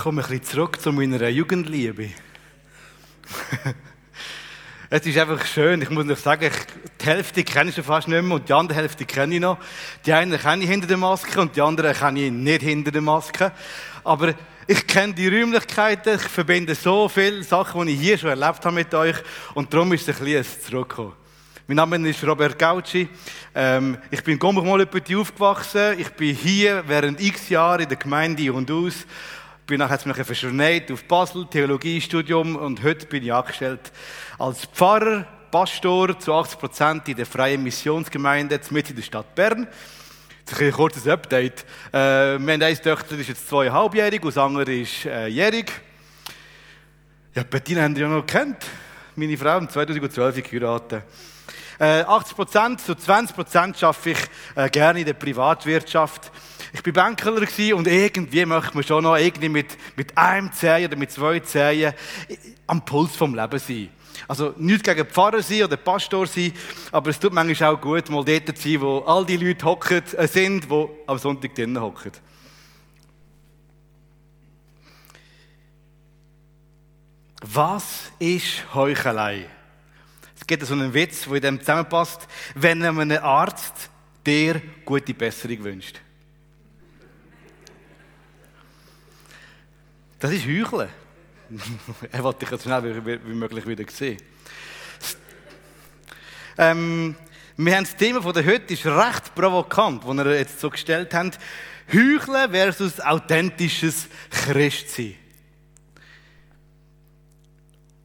komme 0.00 0.24
ein 0.26 0.42
zurück 0.42 0.80
zu 0.80 0.92
meiner 0.92 1.28
Jugendliebe. 1.28 2.08
es 4.90 5.04
ist 5.04 5.18
einfach 5.18 5.44
schön. 5.44 5.82
Ich 5.82 5.90
muss 5.90 6.06
noch 6.06 6.16
sagen, 6.16 6.46
ich, 6.46 6.54
die 7.02 7.04
Hälfte 7.04 7.44
kenne 7.44 7.68
ich 7.68 7.76
schon 7.76 7.84
fast 7.84 8.08
nicht 8.08 8.22
mehr 8.22 8.34
und 8.34 8.48
die 8.48 8.52
andere 8.54 8.78
Hälfte 8.78 9.04
kenne 9.04 9.34
ich 9.34 9.42
noch. 9.42 9.58
Die 10.06 10.14
einen 10.14 10.40
kenne 10.40 10.64
ich 10.64 10.70
hinter 10.70 10.86
der 10.86 10.96
Maske 10.96 11.38
und 11.38 11.54
die 11.54 11.60
anderen 11.60 11.94
kenne 11.94 12.20
ich 12.20 12.32
nicht 12.32 12.62
hinter 12.62 12.92
der 12.92 13.02
Maske. 13.02 13.52
Aber 14.02 14.32
ich 14.66 14.86
kenne 14.86 15.12
die 15.12 15.28
Räumlichkeiten, 15.28 16.16
ich 16.16 16.22
verbinde 16.22 16.74
so 16.74 17.06
viele 17.06 17.44
Sachen, 17.44 17.86
die 17.86 17.92
ich 17.92 18.00
hier 18.00 18.16
schon 18.16 18.30
erlebt 18.30 18.64
habe 18.64 18.76
mit 18.76 18.94
euch 18.94 19.16
und 19.52 19.70
darum 19.74 19.92
ist 19.92 20.08
es 20.08 20.18
ein 20.18 20.24
bisschen 20.24 20.62
zurückgekommen. 20.62 21.12
Mein 21.66 21.76
Name 21.76 22.08
ist 22.08 22.26
Robert 22.26 22.58
Gauci. 22.58 23.06
Ähm, 23.54 23.98
ich 24.10 24.24
bin 24.24 24.38
mal 24.40 24.80
aufgewachsen. 24.80 26.00
Ich 26.00 26.08
bin 26.08 26.34
hier 26.34 26.84
während 26.86 27.20
x 27.20 27.50
Jahren 27.50 27.82
in 27.82 27.88
der 27.88 27.98
Gemeinde 27.98 28.50
und 28.52 28.70
aus 28.70 29.04
bin 29.70 29.78
nachher 29.78 30.00
jetzt 30.04 30.26
verschneit 30.26 30.90
auf 30.90 31.04
Basel, 31.04 31.46
Theologiestudium 31.46 32.56
und 32.56 32.82
heute 32.82 33.06
bin 33.06 33.22
ich 33.22 33.32
angestellt 33.32 33.92
als 34.36 34.64
Pfarrer, 34.64 35.24
Pastor 35.52 36.18
zu 36.18 36.34
80 36.34 36.58
Prozent 36.58 37.08
in 37.08 37.16
der 37.16 37.24
Freien 37.24 37.62
Missionsgemeinde 37.62 38.58
mitten 38.70 38.90
in 38.90 38.96
der 38.96 39.02
Stadt 39.04 39.32
Bern. 39.36 39.68
Jetzt 40.40 40.60
ein 40.60 40.72
kurzes 40.72 41.06
Update. 41.06 41.64
Äh, 41.92 41.92
wir 41.92 42.32
haben 42.34 42.48
eine 42.48 42.82
Tochter, 42.82 43.14
die 43.14 43.20
ist 43.20 43.28
jetzt 43.28 43.48
zweieinhalbjährig 43.48 44.20
und 44.24 44.34
das 44.34 44.38
andere 44.42 44.74
ist 44.74 45.04
äh, 45.04 45.28
jährig. 45.28 45.70
Ja, 47.36 47.44
Bettina 47.44 47.82
haben 47.82 47.94
Sie 47.94 48.00
ja 48.00 48.08
noch 48.08 48.26
kennt. 48.26 48.66
Meine 49.14 49.38
Frau 49.38 49.56
im 49.58 49.68
2012 49.68 50.50
geheiratet. 50.50 51.04
Äh, 51.78 52.02
80 52.02 52.34
Prozent, 52.34 52.80
so 52.80 52.96
20 52.96 53.36
Prozent 53.36 53.84
arbeite 53.84 54.10
ich 54.10 54.18
äh, 54.56 54.68
gerne 54.68 54.98
in 54.98 55.06
der 55.06 55.14
Privatwirtschaft. 55.14 56.32
Ich 56.72 56.82
bin 56.82 56.92
Banker 56.92 57.32
und 57.32 57.86
irgendwie 57.86 58.46
möchte 58.46 58.74
man 58.74 58.84
schon 58.84 59.02
noch 59.02 59.16
irgendwie 59.16 59.48
mit, 59.48 59.76
mit 59.96 60.16
einem 60.16 60.52
Zehen 60.52 60.86
oder 60.86 60.96
mit 60.96 61.10
zwei 61.10 61.40
Zehen 61.40 61.92
am 62.66 62.84
Puls 62.84 63.16
vom 63.16 63.34
Leben 63.34 63.58
sein. 63.58 63.90
Also 64.28 64.54
nicht 64.56 64.84
gegen 64.84 65.06
Pfarrer 65.06 65.42
sein 65.42 65.64
oder 65.64 65.76
Pastor 65.76 66.26
sein, 66.26 66.52
aber 66.92 67.10
es 67.10 67.18
tut 67.18 67.32
manchmal 67.32 67.74
auch 67.74 67.80
gut, 67.80 68.08
mal 68.10 68.24
dort 68.24 68.56
zu 68.56 68.68
sein, 68.68 68.80
wo 68.80 68.98
all 69.00 69.24
die 69.24 69.36
Leute 69.36 69.64
hocken, 69.64 70.02
äh, 70.16 70.28
sind, 70.28 70.70
die 70.70 70.86
am 71.06 71.18
Sonntag 71.18 71.54
drinnen 71.54 71.80
hocken. 71.80 72.12
Was 77.42 78.12
ist 78.18 78.74
Heuchelei? 78.74 79.46
Es 80.38 80.46
gibt 80.46 80.64
so 80.64 80.74
einen 80.74 80.92
Witz, 80.92 81.24
der 81.24 81.34
in 81.34 81.42
dem 81.42 81.60
zusammenpasst, 81.60 82.28
wenn 82.54 82.82
einem 82.84 83.10
Arzt 83.22 83.90
dir 84.26 84.60
gute 84.84 85.14
Besserung 85.14 85.64
wünscht. 85.64 86.00
Das 90.20 90.32
ist 90.32 90.46
Heucheln. 90.46 90.90
er 92.12 92.22
wollte 92.22 92.40
dich 92.40 92.50
so 92.50 92.58
schnell 92.58 93.04
wie, 93.04 93.34
möglich 93.34 93.66
wieder 93.66 93.84
sehen. 93.90 94.18
Ähm, 96.58 97.16
wir 97.56 97.74
haben 97.74 97.84
das 97.84 97.96
Thema 97.96 98.20
von 98.20 98.34
der 98.34 98.44
heute 98.44 98.74
ist 98.74 98.84
recht 98.84 99.34
provokant, 99.34 100.04
das 100.04 100.16
wir 100.16 100.36
jetzt 100.36 100.60
so 100.60 100.68
gestellt 100.68 101.14
haben. 101.14 101.30
Heucheln 101.90 102.50
versus 102.50 103.00
authentisches 103.00 104.08
Christsein. 104.28 105.14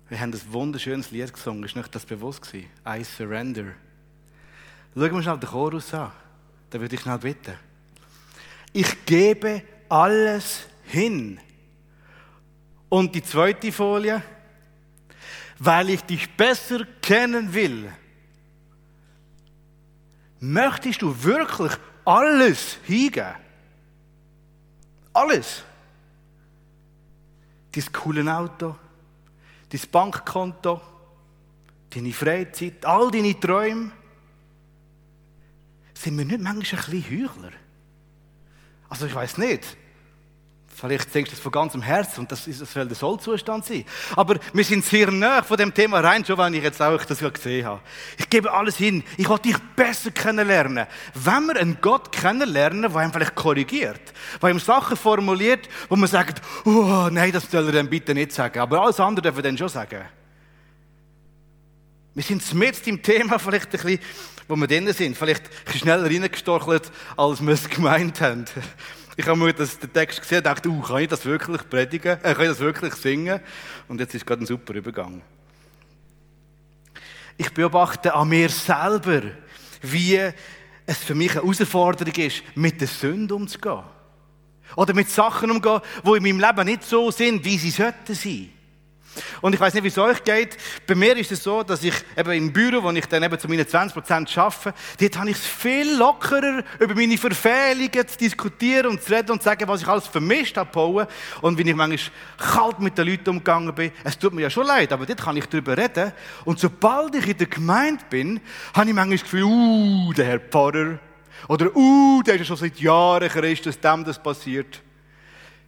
Wir 0.08 0.20
haben 0.20 0.32
ein 0.34 0.54
wunderschönes 0.54 1.12
Lied 1.12 1.34
gesungen. 1.34 1.66
Ist 1.66 1.76
nicht 1.76 1.94
das 1.94 2.06
bewusst 2.06 2.44
gewesen? 2.44 2.70
I 2.88 3.04
surrender. 3.04 3.74
Schauen 4.94 5.16
wir 5.16 5.22
schnell 5.22 5.38
den 5.38 5.50
Chorus 5.50 5.94
an. 5.94 6.14
Da 6.70 6.80
würde 6.80 6.96
ich 6.96 7.02
schnell 7.02 7.18
bitten. 7.18 7.56
Ich 8.72 9.06
gebe 9.06 9.64
alles 9.90 10.62
hin 10.86 11.42
und 12.90 13.14
die 13.14 13.24
zweite 13.24 13.72
Folie, 13.72 14.22
weil 15.60 15.90
ich 15.90 16.02
dich 16.02 16.30
besser 16.36 16.86
kennen 17.02 17.54
will. 17.54 17.92
Möchtest 20.40 21.02
du 21.02 21.24
wirklich 21.24 21.72
alles 22.04 22.78
hingeben? 22.84 23.36
Alles. 25.14 25.64
Dein 27.72 27.92
cooles 27.92 28.28
Auto, 28.28 28.76
dein 29.70 29.82
Bankkonto, 29.92 30.82
deine 31.90 32.14
Freizeit, 32.14 32.86
all 32.86 33.10
deine 33.12 33.40
Träume. 33.40 33.92
Sind 35.94 36.18
wir 36.18 36.26
nicht 36.26 36.42
manchmal 36.42 36.84
ein 36.84 36.92
bisschen 36.92 37.04
Heuchler? 37.04 37.52
Also 38.90 39.08
ich 39.08 39.16
weiß 39.16 39.38
nicht. 39.40 39.78
Vielleicht 40.78 41.16
denkst 41.16 41.30
du 41.30 41.36
das 41.36 41.42
von 41.42 41.54
ganzem 41.54 41.82
Herzen 41.82 42.20
und 42.20 42.32
das, 42.32 42.48
ist, 42.48 42.60
das 42.60 42.74
soll 42.74 42.86
der 42.86 42.98
Sollzustand 42.98 43.64
sein. 43.64 43.86
Aber 44.14 44.36
wir 44.52 44.64
sind 44.66 44.84
sehr 44.84 45.10
nah 45.10 45.42
von 45.42 45.56
dem 45.56 45.74
Thema 45.74 46.02
rein, 46.02 46.26
schon 46.26 46.38
wenn 46.38 46.54
ich 46.54 46.64
jetzt 46.64 46.82
auch 46.82 47.02
das 47.06 47.20
gesehen 47.20 47.66
habe. 47.66 47.80
Ich 48.18 48.30
gebe 48.30 48.52
alles 48.52 48.76
hin. 48.76 49.02
Ich 49.16 49.30
will 49.30 49.40
dich 49.40 49.56
besser 49.78 50.12
kennenlernen. 50.12 50.86
Wenn 51.14 51.46
wir 51.46 51.56
einen 51.56 51.78
Gott 51.80 52.12
kennenlernen, 52.12 52.82
der 52.82 52.94
einem 52.94 53.14
vielleicht 53.14 53.36
korrigiert, 53.36 54.02
der 54.42 54.50
ihm 54.50 54.60
Sachen 54.60 54.98
formuliert, 54.98 55.70
wo 55.88 55.96
man 55.96 56.10
sagt, 56.10 56.42
oh, 56.66 57.08
nein, 57.10 57.32
das 57.32 57.50
soll 57.50 57.68
er 57.68 57.72
dann 57.72 57.90
bitte 57.90 58.14
nicht 58.14 58.34
sagen. 58.34 58.60
Aber 58.60 58.82
alles 58.82 59.00
andere 59.00 59.22
dürfen 59.24 59.38
wir 59.38 59.44
dann 59.44 59.58
schon 59.58 59.70
sagen. 59.70 60.02
Wir 62.14 62.24
sind 62.24 62.54
mit 62.54 62.86
im 62.86 63.02
Thema 63.02 63.40
vielleicht 63.40 63.68
ein 63.68 63.72
bisschen, 63.72 64.00
wo 64.50 64.58
wir 64.58 64.68
drinnen 64.68 64.94
sind. 64.94 65.18
Vielleicht 65.18 65.44
schneller 65.74 66.04
reingestorchelt, 66.04 66.92
als 67.16 67.42
wir 67.42 67.54
es 67.54 67.70
gemeint 67.70 68.20
haben. 68.20 68.46
Ich 69.18 69.26
habe 69.28 69.38
mir 69.38 69.54
den 69.54 69.94
Text 69.94 70.22
gesehen 70.22 70.40
und 70.40 70.46
dachte, 70.46 70.70
uh, 70.70 70.82
kann 70.82 71.02
ich 71.02 71.08
das 71.08 71.26
wirklich 71.26 71.70
predigen? 71.70 72.18
Äh, 72.22 72.34
kann 72.34 72.44
ich 72.44 72.50
das 72.50 72.60
wirklich 72.60 72.94
singen? 72.96 73.40
Und 73.88 74.00
jetzt 74.00 74.14
ist 74.14 74.26
gerade 74.26 74.44
ein 74.44 74.46
super 74.46 74.74
Übergang. 74.74 75.22
Ich 77.38 77.54
beobachte 77.54 78.14
an 78.14 78.28
mir 78.30 78.50
selber, 78.50 79.22
wie 79.82 80.20
es 80.86 80.98
für 80.98 81.16
mich 81.16 81.32
eine 81.32 81.42
Herausforderung 81.42 82.14
ist, 82.16 82.44
mit 82.56 82.80
der 82.82 82.88
Sünde 82.88 83.36
umzugehen. 83.36 83.84
Oder 84.76 84.94
mit 84.94 85.10
Sachen 85.10 85.52
umzugehen, 85.52 85.82
die 86.06 86.18
in 86.18 86.24
meinem 86.24 86.40
Leben 86.40 86.66
nicht 86.66 86.84
so 86.84 87.10
sind, 87.12 87.44
wie 87.46 87.58
sie 87.58 87.72
sollten 87.72 88.16
sein. 88.16 88.52
Und 89.42 89.54
ich 89.54 89.60
weiß 89.60 89.74
nicht, 89.74 89.84
wie 89.84 89.90
es 89.90 89.98
euch 89.98 90.24
geht. 90.24 90.58
Bei 90.88 90.96
mir 90.96 91.16
ist 91.18 91.32
es 91.32 91.44
so, 91.44 91.64
dass 91.64 91.84
ich 91.84 91.94
eben 92.18 92.32
im 92.32 92.54
Büro, 92.54 92.84
wo 92.84 92.92
ich 92.92 93.06
dann 93.06 93.24
eben 93.24 93.40
zu 93.40 93.48
meinen 93.48 93.66
20% 93.66 94.38
arbeite, 94.38 94.74
dort 95.00 95.18
habe 95.18 95.30
ich 95.30 95.38
es 95.38 95.46
viel 95.46 95.96
lockerer, 95.96 96.64
über 96.80 96.96
meine 96.96 97.18
Verfehlungen 97.18 98.08
zu 98.08 98.18
diskutieren 98.18 98.88
und 98.88 99.02
zu 99.02 99.14
reden 99.14 99.32
und 99.32 99.40
zu 99.40 99.46
sagen, 99.46 99.68
was 99.68 99.82
ich 99.82 99.88
alles 99.88 100.08
vermischt 100.08 100.58
habe. 100.58 101.08
Und 101.42 101.58
wie 101.58 101.70
ich 101.70 101.76
manchmal 101.76 102.12
kalt 102.38 102.80
mit 102.80 102.98
den 102.98 103.08
Leuten 103.08 103.30
umgegangen 103.30 103.74
bin. 103.74 103.92
Es 104.04 104.18
tut 104.18 104.34
mir 104.34 104.42
ja 104.42 104.50
schon 104.50 104.68
leid, 104.68 104.92
aber 104.92 105.06
dort 105.06 105.22
kann 105.22 105.38
ich 105.38 105.46
darüber 105.46 105.78
reden. 105.78 106.12
Und 106.44 106.60
sobald 106.60 107.16
ich 107.16 107.28
in 107.28 107.38
der 107.38 107.48
Gemeinde 107.48 108.04
bin, 108.10 108.42
habe 108.74 108.90
ich 108.90 108.96
manchmal 108.96 109.18
das 109.18 109.24
Gefühl, 109.24 109.44
uh, 109.44 110.14
der 110.14 110.26
Herr 110.26 110.40
Pfarrer. 110.40 111.00
Oder, 111.48 111.76
uh, 111.76 112.22
der 112.24 112.36
ist 112.36 112.42
ja 112.42 112.46
schon 112.46 112.58
seit 112.58 112.80
Jahren 112.80 113.30
Christ, 113.30 113.66
dass 113.66 113.80
dem 113.80 114.04
das 114.04 114.22
passiert. 114.22 114.82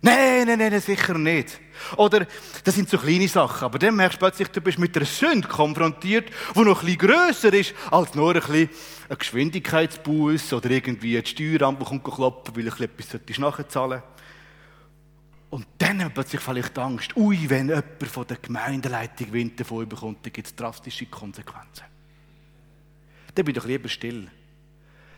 Nein, 0.02 0.48
nein, 0.48 0.60
nein, 0.60 0.80
sicher 0.80 1.18
nicht. 1.18 1.60
Oder, 1.98 2.28
das 2.64 2.76
sind 2.76 2.90
so 2.90 2.98
kleine 2.98 3.28
Sachen, 3.28 3.66
aber 3.66 3.80
dann 3.80 3.96
merkst 3.96 4.18
du 4.18 4.20
plötzlich, 4.20 4.48
du 4.50 4.62
bist 4.62 4.80
mit 4.80 4.96
einer 4.96 5.06
Sünde 5.06 5.48
konfrontiert, 5.48 6.30
die 6.56 6.60
noch 6.60 6.82
bisschen 6.82 6.98
grösser 6.98 7.54
ist, 7.54 7.74
als 7.92 8.16
nur 8.16 8.36
ein 8.36 8.42
bisschen 8.42 8.70
ein 9.10 9.18
Geschwindigkeitsbus 9.18 10.54
oder 10.54 10.70
irgendwie 10.70 11.18
ein 11.18 11.26
Steueramt, 11.26 11.80
kommt 11.80 12.04
kloppen, 12.04 12.56
weil 12.56 12.68
ich 12.68 12.80
etwas 12.80 13.38
nachzahlen 13.38 14.04
Und 15.50 15.66
dann 15.78 16.04
hat 16.04 16.14
plötzlich 16.14 16.42
vielleicht 16.42 16.78
Angst, 16.78 17.16
ui, 17.16 17.50
wenn 17.50 17.70
jemand 17.70 18.08
von 18.08 18.28
der 18.28 18.38
Gemeindeleitung 18.38 19.32
Wind 19.32 19.60
davon 19.60 19.88
bekommt, 19.88 20.26
dann 20.26 20.34
gibt 20.34 20.48
es 20.48 20.56
drastische 20.56 21.06
Konsequenzen. 21.06 21.86
Dann 23.34 23.46
bin 23.46 23.56
ich 23.56 23.62
doch 23.62 23.68
lieber 23.68 23.88
still. 23.88 24.28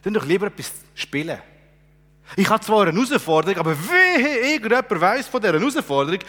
Dann 0.02 0.14
doch 0.14 0.26
lieber 0.26 0.47
etwas 0.47 0.72
spielen. 0.94 1.40
Ich 2.35 2.50
habe 2.50 2.63
zwar 2.63 2.88
eine 2.88 2.94
Herausforderung, 2.94 3.59
aber 3.59 3.75
wehe, 3.78 4.51
irgendjemand 4.53 5.01
weiss 5.01 5.28
von 5.28 5.41
dieser 5.41 5.59
Herausforderung, 5.59 6.19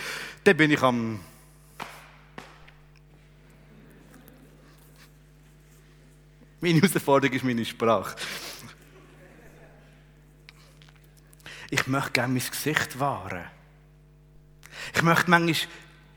dann 0.44 0.56
bin 0.56 0.70
ich 0.70 0.82
am. 0.82 1.20
Meine 6.60 6.80
Herausforderung 6.80 7.36
ist 7.36 7.44
meine 7.44 7.64
Sprache. 7.64 8.16
Ich 11.70 11.86
möchte 11.86 12.10
gerne 12.10 12.32
mein 12.32 12.42
Gesicht 12.50 12.98
wahren. 12.98 13.44
Ich 14.94 15.02
möchte 15.02 15.30
manchmal 15.30 15.68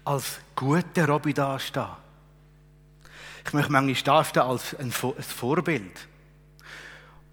als 0.05 0.39
guter 0.55 1.07
Robby 1.07 1.33
dastehen. 1.33 1.87
Ich 3.45 3.53
möchte 3.53 3.71
manchmal 3.71 4.03
dastehen 4.03 4.43
als 4.43 4.75
ein 4.75 4.91
Vorbild. 4.91 6.07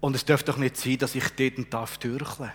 Und 0.01 0.15
es 0.15 0.25
darf 0.25 0.43
doch 0.43 0.57
nicht 0.57 0.75
sein, 0.75 0.97
dass 0.97 1.15
ich 1.15 1.29
dort 1.29 1.57
und 1.57 1.73
darf 1.73 1.97
türcheln. 1.97 2.51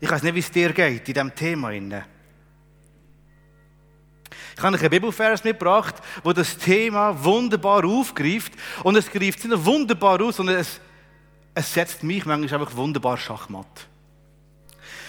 Ich 0.00 0.10
weiß 0.10 0.22
nicht, 0.22 0.34
wie 0.34 0.40
es 0.40 0.50
dir 0.50 0.72
geht 0.72 1.08
in 1.08 1.14
diesem 1.14 1.34
Thema. 1.34 1.72
Ich 1.72 1.82
habe 4.62 4.76
euch 4.76 4.82
einen 4.82 4.90
Bibelvers 4.90 5.42
mitgebracht, 5.42 5.94
wo 6.22 6.32
das 6.32 6.58
Thema 6.58 7.24
wunderbar 7.24 7.84
aufgreift. 7.84 8.52
Und 8.82 8.96
es 8.96 9.10
greift 9.10 9.38
nicht 9.38 9.48
nur 9.48 9.64
wunderbar 9.64 10.20
aus, 10.20 10.36
sondern 10.36 10.56
es, 10.56 10.78
es 11.54 11.72
setzt 11.72 12.02
mich 12.02 12.26
manchmal 12.26 12.60
einfach 12.60 12.76
wunderbar 12.76 13.16
Schachmatt. 13.16 13.86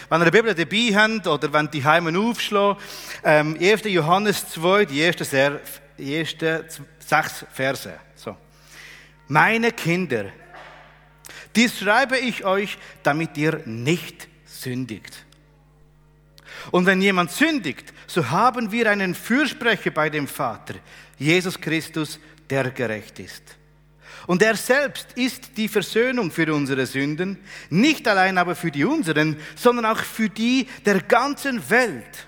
wenn 0.09 0.21
ihr 0.21 0.31
die 0.31 0.31
Bibel 0.31 0.55
dabei 0.55 0.95
habt 0.95 1.27
oder 1.27 1.51
wenn 1.51 1.69
die 1.69 1.83
Heimen 1.83 2.15
aufschlagen, 2.15 2.81
ähm, 3.23 3.57
1. 3.59 3.83
Johannes 3.85 4.49
2, 4.49 4.85
die 4.85 5.01
ersten, 5.01 5.25
sehr, 5.25 5.59
die 5.97 6.15
ersten 6.15 6.63
sechs 6.99 7.45
Verse. 7.51 7.93
So. 8.15 8.37
Meine 9.27 9.71
Kinder, 9.71 10.25
dies 11.55 11.79
schreibe 11.79 12.17
ich 12.17 12.45
euch, 12.45 12.77
damit 13.03 13.37
ihr 13.37 13.61
nicht 13.65 14.27
sündigt. 14.45 15.25
Und 16.71 16.85
wenn 16.85 17.01
jemand 17.01 17.31
sündigt, 17.31 17.93
so 18.07 18.29
haben 18.29 18.71
wir 18.71 18.89
einen 18.89 19.13
Fürsprecher 19.15 19.91
bei 19.91 20.09
dem 20.09 20.27
Vater, 20.27 20.75
Jesus 21.17 21.59
Christus, 21.59 22.19
der 22.49 22.71
gerecht 22.71 23.19
ist. 23.19 23.43
Und 24.27 24.41
er 24.41 24.55
selbst 24.55 25.07
ist 25.15 25.55
die 25.57 25.67
Versöhnung 25.67 26.31
für 26.31 26.51
unsere 26.53 26.85
Sünden, 26.85 27.37
nicht 27.69 28.07
allein 28.07 28.37
aber 28.37 28.55
für 28.55 28.71
die 28.71 28.83
unseren, 28.83 29.37
sondern 29.55 29.85
auch 29.85 29.99
für 29.99 30.29
die 30.29 30.67
der 30.85 31.01
ganzen 31.01 31.69
Welt. 31.69 32.27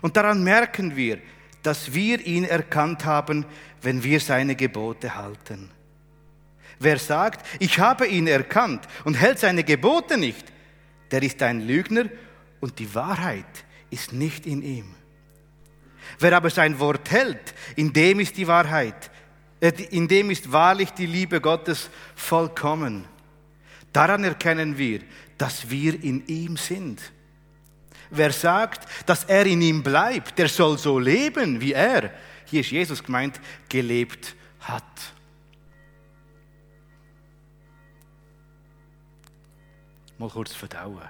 Und 0.00 0.16
daran 0.16 0.44
merken 0.44 0.94
wir, 0.94 1.18
dass 1.62 1.92
wir 1.92 2.20
ihn 2.24 2.44
erkannt 2.44 3.04
haben, 3.04 3.46
wenn 3.82 4.04
wir 4.04 4.20
seine 4.20 4.54
Gebote 4.54 5.16
halten. 5.16 5.70
Wer 6.84 6.98
sagt, 6.98 7.46
ich 7.60 7.78
habe 7.78 8.06
ihn 8.06 8.26
erkannt 8.26 8.86
und 9.04 9.14
hält 9.14 9.38
seine 9.38 9.64
Gebote 9.64 10.18
nicht, 10.18 10.52
der 11.10 11.22
ist 11.22 11.42
ein 11.42 11.66
Lügner 11.66 12.10
und 12.60 12.78
die 12.78 12.94
Wahrheit 12.94 13.64
ist 13.88 14.12
nicht 14.12 14.44
in 14.44 14.60
ihm. 14.60 14.94
Wer 16.18 16.36
aber 16.36 16.50
sein 16.50 16.78
Wort 16.78 17.10
hält, 17.10 17.54
in 17.76 17.90
dem 17.94 18.20
ist 18.20 18.36
die 18.36 18.46
Wahrheit, 18.46 19.10
äh, 19.60 19.72
in 19.92 20.08
dem 20.08 20.30
ist 20.30 20.52
wahrlich 20.52 20.90
die 20.90 21.06
Liebe 21.06 21.40
Gottes 21.40 21.88
vollkommen. 22.14 23.06
Daran 23.90 24.22
erkennen 24.22 24.76
wir, 24.76 25.00
dass 25.38 25.70
wir 25.70 25.94
in 26.04 26.26
ihm 26.26 26.58
sind. 26.58 27.00
Wer 28.10 28.30
sagt, 28.30 28.86
dass 29.06 29.24
er 29.24 29.46
in 29.46 29.62
ihm 29.62 29.82
bleibt, 29.82 30.38
der 30.38 30.48
soll 30.48 30.76
so 30.76 30.98
leben, 30.98 31.62
wie 31.62 31.72
er, 31.72 32.12
hier 32.44 32.60
ist 32.60 32.70
Jesus 32.72 33.02
gemeint, 33.02 33.40
gelebt 33.70 34.36
hat. 34.60 35.13
Mal 40.18 40.28
kurz 40.28 40.52
verdauen. 40.52 41.02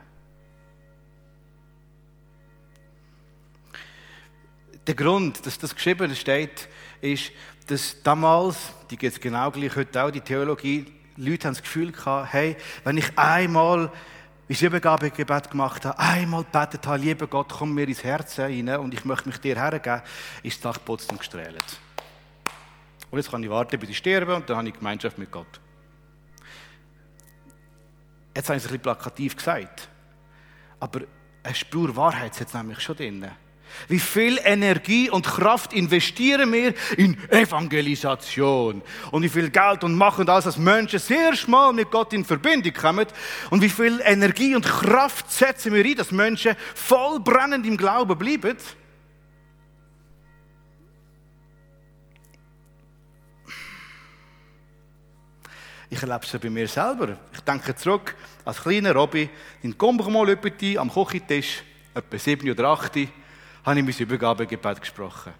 Der 4.87 4.95
Grund, 4.95 5.45
dass 5.47 5.59
das 5.59 5.75
geschrieben 5.75 6.15
steht, 6.15 6.69
ist, 7.01 7.33
dass 7.67 8.03
damals, 8.03 8.73
die 8.91 8.97
geht 8.97 9.13
es 9.13 9.21
genau 9.21 9.51
gleich 9.51 9.75
heute 9.77 10.03
auch, 10.03 10.11
die 10.11 10.21
Theologie, 10.21 10.87
Leute 11.17 11.47
haben 11.47 11.55
das 11.55 11.63
Gefühl 11.63 11.93
gehabt, 11.93 12.33
hey, 12.33 12.57
wenn 12.83 12.99
ich 12.99 13.19
einmal 13.19 13.91
wie 14.47 14.53
ich 14.53 14.63
Übergabegebet 14.63 15.51
gemacht 15.51 15.85
habe, 15.87 15.99
einmal 15.99 16.45
gebetet 16.45 16.87
habe, 16.87 16.99
lieber 16.99 17.27
Gott, 17.27 17.49
komm 17.49 17.75
mir 17.75 17.89
ins 17.89 18.05
Herz 18.05 18.39
rein 18.39 18.69
und 18.77 18.93
ich 18.93 19.05
möchte 19.05 19.29
mich 19.29 19.39
dir 19.39 19.57
hergeben, 19.57 20.03
ist 20.43 20.63
das 20.63 20.75
Dach 20.75 20.89
und 20.89 21.19
gestrahlt. 21.19 21.79
Und 23.11 23.19
jetzt 23.19 23.31
kann 23.31 23.43
ich 23.43 23.49
warten, 23.49 23.79
bis 23.79 23.89
ich 23.89 23.99
sterbe 23.99 24.35
und 24.35 24.49
dann 24.51 24.59
habe 24.59 24.69
ich 24.69 24.75
Gemeinschaft 24.75 25.17
mit 25.17 25.31
Gott. 25.31 25.61
Jetzt 28.35 28.49
habe 28.49 28.57
ich 28.57 28.65
es 28.65 28.69
ein 28.69 28.73
bisschen 28.73 28.83
plakativ 28.83 29.37
gesagt, 29.37 29.89
aber 30.81 31.03
eine 31.43 31.55
Spur 31.55 31.95
Wahrheit 31.95 32.33
ist 32.33 32.41
jetzt 32.41 32.55
nämlich 32.55 32.81
schon 32.81 32.97
drin. 32.97 33.27
Wie 33.89 33.99
viel 33.99 34.39
Energie 34.45 35.11
und 35.11 35.27
Kraft 35.27 35.73
investieren 35.73 36.53
wir 36.53 36.75
in 36.97 37.17
Evangelisation? 37.31 38.83
Und 39.11 39.23
wie 39.23 39.29
viel 39.29 39.51
Geld 39.51 39.85
und 39.85 39.95
machen 39.95 40.27
das, 40.27 40.45
dass 40.45 40.57
Menschen 40.57 40.99
sehr 40.99 41.35
schmal 41.35 41.73
mit 41.73 41.91
Gott 41.91 42.13
in 42.13 42.25
Verbindung 42.25 42.73
kommen? 42.73 43.07
Und 43.51 43.63
wie 43.63 43.69
viel 43.69 44.01
Energie 44.05 44.55
und 44.55 44.65
Kraft 44.65 45.31
setzen 45.31 45.73
wir 45.75 45.85
ein, 45.85 45.97
dass 45.97 46.13
Menschen 46.13 46.57
voll 46.75 47.21
brennend 47.21 47.67
im 47.67 47.77
Glauben 47.77 48.17
bleiben? 48.17 48.57
Ich 55.95 56.03
erlebe 56.03 56.25
es 56.25 56.33
ja 56.33 56.41
bei 56.41 56.51
mir 56.51 56.67
selber. 56.67 57.17
Ich 57.33 57.41
denke 57.43 57.73
zurück, 57.77 58.17
als 58.45 58.61
kleiner 58.61 58.93
Robby, 58.95 59.31
in 59.63 59.77
mal 59.79 60.39
am 60.77 60.91
Kochentisch, 60.91 61.63
etwa 61.95 62.19
sieben 62.19 62.51
oder 62.51 62.69
acht, 62.71 62.97
habe 62.97 63.79
ich 63.79 63.85
mein 63.85 63.95
Übergabegebet 63.97 64.81
gesprochen. 64.81 65.33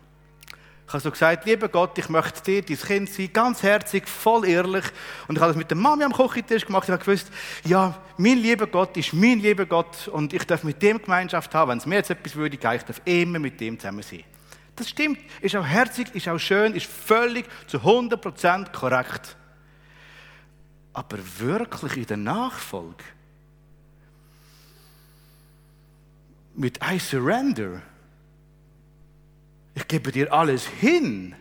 Ich 0.87 0.93
habe 0.93 1.03
so 1.03 1.11
gesagt, 1.11 1.45
lieber 1.45 1.69
Gott, 1.69 1.99
ich 1.99 2.09
möchte 2.09 2.41
dir, 2.41 2.63
dein 2.63 2.77
Kind 2.77 3.11
sein, 3.11 3.31
ganz 3.33 3.65
herzig, 3.65 4.07
voll 4.07 4.47
ehrlich. 4.47 4.85
Und 5.27 5.35
ich 5.35 5.43
habe 5.43 5.53
das 5.53 5.57
mit 5.57 5.73
der 5.73 5.77
Mami 5.77 6.05
am 6.05 6.13
Kochentisch 6.13 6.65
gemacht. 6.65 6.85
Ich 6.85 6.93
habe 6.93 7.05
gewusst, 7.05 7.33
ja, 7.65 7.93
mein 8.17 8.39
lieber 8.39 8.69
Gott 8.69 8.97
ist 8.97 9.13
mein 9.13 9.41
lieber 9.41 9.67
Gott 9.67 10.07
und 10.07 10.33
ich 10.33 10.45
darf 10.45 10.63
mit 10.63 10.81
dem 10.81 11.03
Gemeinschaft 11.03 11.53
haben. 11.53 11.73
Wenn 11.73 11.79
es 11.79 11.87
mir 11.87 11.97
jetzt 11.97 12.11
etwas 12.11 12.37
würde, 12.37 12.55
ich 12.55 12.61
darf 12.61 13.03
immer 13.05 13.41
mit 13.41 13.61
dem 13.61 13.77
zusammen 13.77 14.05
sein. 14.05 14.23
Das 14.77 14.89
stimmt, 14.89 15.19
ist 15.41 15.57
auch 15.57 15.67
herzig, 15.67 16.15
ist 16.15 16.29
auch 16.29 16.39
schön, 16.39 16.77
ist 16.77 16.87
völlig 16.87 17.45
zu 17.67 17.79
100% 17.79 18.71
korrekt. 18.71 19.37
Aber 20.95 21.19
wirklich 21.39 21.97
in 21.99 22.07
der 22.07 22.17
Nachfolge 22.17 23.05
mit 26.55 26.79
I 26.83 26.99
surrender 26.99 27.83
ich 29.75 29.89
gebe 29.89 30.13
dir 30.13 30.33
alles 30.33 30.67
hin. 30.67 31.35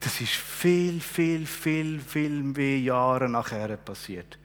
Das 0.00 0.20
ist 0.20 0.32
viel, 0.32 1.00
viel, 1.00 1.44
viel, 1.44 2.00
viel 2.00 2.42
mehr 2.42 2.78
Jahre 2.78 3.28
nachher 3.28 3.76
passiert. 3.76 4.38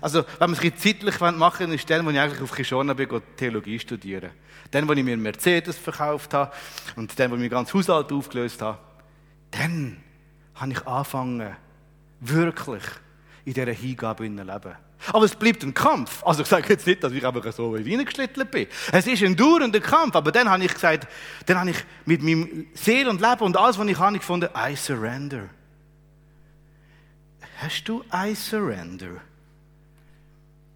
also, 0.00 0.24
wenn 0.38 0.50
man 0.50 0.60
es 0.60 0.82
zeitlich 0.82 1.18
machen 1.20 1.68
will, 1.68 1.74
ist 1.74 1.88
dann, 1.88 2.04
wo 2.04 2.10
ich 2.10 2.18
eigentlich 2.18 2.42
auf 2.42 2.52
Kishona 2.52 2.92
bin, 2.92 3.08
Theologie 3.36 3.78
studieren. 3.78 4.30
Dann, 4.70 4.86
wo 4.86 4.92
ich 4.92 5.02
mir 5.02 5.14
einen 5.14 5.22
Mercedes 5.22 5.78
verkauft 5.78 6.34
habe 6.34 6.52
und 6.96 7.18
dann, 7.18 7.30
wo 7.30 7.36
ich 7.36 7.40
mein 7.40 7.48
ganzes 7.48 7.72
Haushalt 7.72 8.12
aufgelöst 8.12 8.60
habe. 8.60 8.78
Dann 9.50 10.02
habe 10.56 10.72
ich 10.72 10.86
angefangen, 10.86 11.56
wirklich 12.20 12.82
in 13.44 13.54
dieser 13.54 13.72
Hingabe 13.72 14.24
zu 14.24 14.30
leben. 14.30 14.76
Aber 15.12 15.24
es 15.24 15.34
bleibt 15.34 15.62
ein 15.62 15.72
Kampf. 15.72 16.24
Also 16.24 16.42
ich 16.42 16.48
sage 16.48 16.68
jetzt 16.68 16.86
nicht, 16.86 17.02
dass 17.02 17.12
ich 17.12 17.24
einfach 17.24 17.52
so 17.52 17.72
reingeschlittert 17.72 18.50
bin. 18.50 18.66
Es 18.92 19.06
ist 19.06 19.22
ein 19.22 19.36
dauernder 19.36 19.80
Kampf. 19.80 20.16
Aber 20.16 20.32
dann 20.32 20.48
habe 20.50 20.64
ich 20.64 20.74
gesagt, 20.74 21.06
dann 21.46 21.58
habe 21.58 21.70
ich 21.70 21.76
mit 22.04 22.22
meinem 22.22 22.66
Seele 22.74 23.08
und 23.08 23.20
Leben 23.20 23.42
und 23.42 23.56
alles, 23.56 23.78
was 23.78 23.86
ich 23.86 23.98
habe, 23.98 24.18
gefunden, 24.18 24.48
I 24.56 24.74
surrender. 24.76 25.48
Hast 27.58 27.84
du 27.88 28.04
I 28.12 28.34
surrender? 28.34 29.20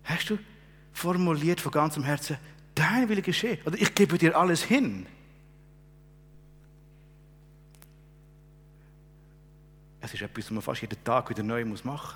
Hast 0.04 0.30
du 0.30 0.38
formuliert 0.92 1.60
von 1.60 1.72
ganzem 1.72 2.04
Herzen, 2.04 2.38
dein 2.74 3.08
Wille 3.08 3.22
geschehe? 3.22 3.58
Oder 3.64 3.76
ich 3.80 3.94
gebe 3.94 4.18
dir 4.18 4.36
alles 4.36 4.62
hin? 4.62 5.06
Es 10.02 10.12
ist 10.12 10.22
etwas, 10.22 10.44
was 10.46 10.50
man 10.50 10.62
fast 10.62 10.82
jeden 10.82 11.02
Tag 11.04 11.30
wieder 11.30 11.42
neu 11.42 11.64
machen 11.64 11.82
muss. 11.84 12.06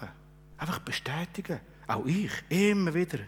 Einfach 0.59 0.81
bestätigen. 0.81 1.61
Auch 1.87 2.05
ich, 2.05 2.33
immer 2.49 2.93
wieder. 2.93 3.19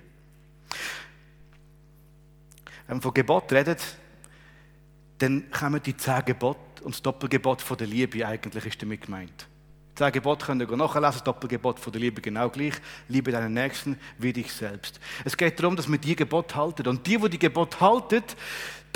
Wenn 2.87 2.97
man 2.97 3.03
von 3.03 3.15
Gebot 3.15 3.53
redet, 3.53 3.81
dann 5.19 5.50
kommen 5.50 5.81
die 5.83 5.97
zehn 5.97 6.25
Gebote 6.25 6.83
und 6.83 6.95
das 6.95 7.03
Doppelgebot 7.03 7.62
von 7.62 7.77
der 7.77 7.87
Liebe 7.87 8.27
eigentlich 8.27 8.67
ist 8.67 8.83
damit 8.83 9.03
gemeint. 9.03 9.47
Zehn 9.95 10.12
Gebote 10.12 10.47
könnt 10.47 10.62
ihr 10.62 10.77
nachlesen, 10.77 11.03
das 11.03 11.25
Doppelgebot 11.25 11.79
von 11.79 11.93
der 11.93 12.00
Liebe 12.00 12.21
genau 12.21 12.49
gleich. 12.49 12.75
Liebe 13.09 13.31
deinen 13.31 13.53
Nächsten 13.53 13.99
wie 14.19 14.33
dich 14.33 14.53
selbst. 14.53 15.00
Es 15.25 15.37
geht 15.37 15.59
darum, 15.59 15.77
dass 15.77 15.91
wir 15.91 15.99
die 15.99 16.17
Gebote 16.17 16.55
halten. 16.55 16.87
Und 16.88 17.07
die, 17.07 17.19
die 17.19 17.31
die 17.31 17.38
Gebote 17.38 17.81
halten, 17.81 18.23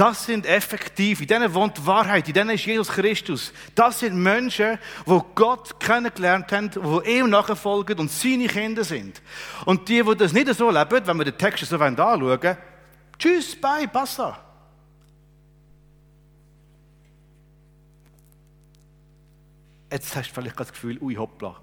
das 0.02 0.26
sind 0.26 0.46
effektiv, 0.46 1.20
in 1.20 1.28
denen 1.28 1.54
wohnt 1.54 1.86
Wahrheit, 1.86 2.26
in 2.26 2.34
denen 2.34 2.50
ist 2.50 2.66
Jesus 2.66 2.88
Christus. 2.88 3.52
Das 3.72 4.00
sind 4.00 4.20
Menschen, 4.20 4.76
die 5.06 5.20
Gott 5.36 5.78
kennengelernt 5.78 6.50
haben, 6.50 6.70
die 6.72 7.18
ihm 7.18 7.30
nachfolgen 7.30 8.00
und 8.00 8.10
seine 8.10 8.48
Kinder 8.48 8.82
sind. 8.82 9.22
Und 9.64 9.88
die, 9.88 10.02
die 10.02 10.16
das 10.16 10.32
nicht 10.32 10.52
so 10.54 10.72
leben, 10.72 11.06
wenn 11.06 11.16
wir 11.18 11.26
den 11.26 11.38
Text 11.38 11.64
so 11.66 11.78
anschauen, 11.78 12.56
tschüss, 13.16 13.54
bye, 13.54 13.86
passa. 13.86 14.40
Jetzt 19.88 20.16
hast 20.16 20.30
du 20.30 20.34
vielleicht 20.34 20.58
das 20.58 20.72
Gefühl, 20.72 20.98
ui, 21.00 21.14
hoppla. 21.14 21.60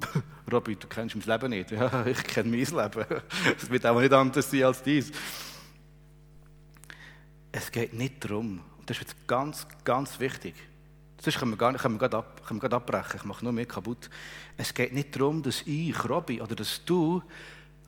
Robby, 0.52 0.74
du 0.74 0.88
kennst 0.88 1.14
mein 1.14 1.24
Leben 1.24 1.50
nicht. 1.50 1.70
Ja, 1.70 2.04
ich 2.06 2.24
kenne 2.24 2.50
mein 2.50 2.58
Leben. 2.58 3.06
Es 3.56 3.70
wird 3.70 3.86
auch 3.86 4.00
nicht 4.00 4.12
anders 4.12 4.50
sein 4.50 4.64
als 4.64 4.82
dies. 4.82 5.12
Es 7.58 7.72
geht 7.72 7.94
nicht 7.94 8.22
darum, 8.22 8.60
und 8.78 8.90
das 8.90 8.98
ist 8.98 9.04
jetzt 9.04 9.26
ganz, 9.26 9.66
ganz 9.82 10.20
wichtig, 10.20 10.54
sonst 11.18 11.38
können 11.38 11.52
wir, 11.52 11.56
gar 11.56 11.72
können 11.72 11.94
wir, 11.94 12.00
gerade, 12.00 12.18
ab, 12.18 12.42
können 12.46 12.60
wir 12.60 12.68
gerade 12.68 12.76
abbrechen, 12.76 13.16
ich 13.16 13.24
mache 13.24 13.42
nur 13.42 13.54
mehr 13.54 13.64
kaputt. 13.64 14.10
Es 14.58 14.74
geht 14.74 14.92
nicht 14.92 15.16
darum, 15.16 15.42
dass 15.42 15.62
ich, 15.62 16.06
Robby, 16.06 16.42
oder 16.42 16.54
dass 16.54 16.84
du 16.84 17.22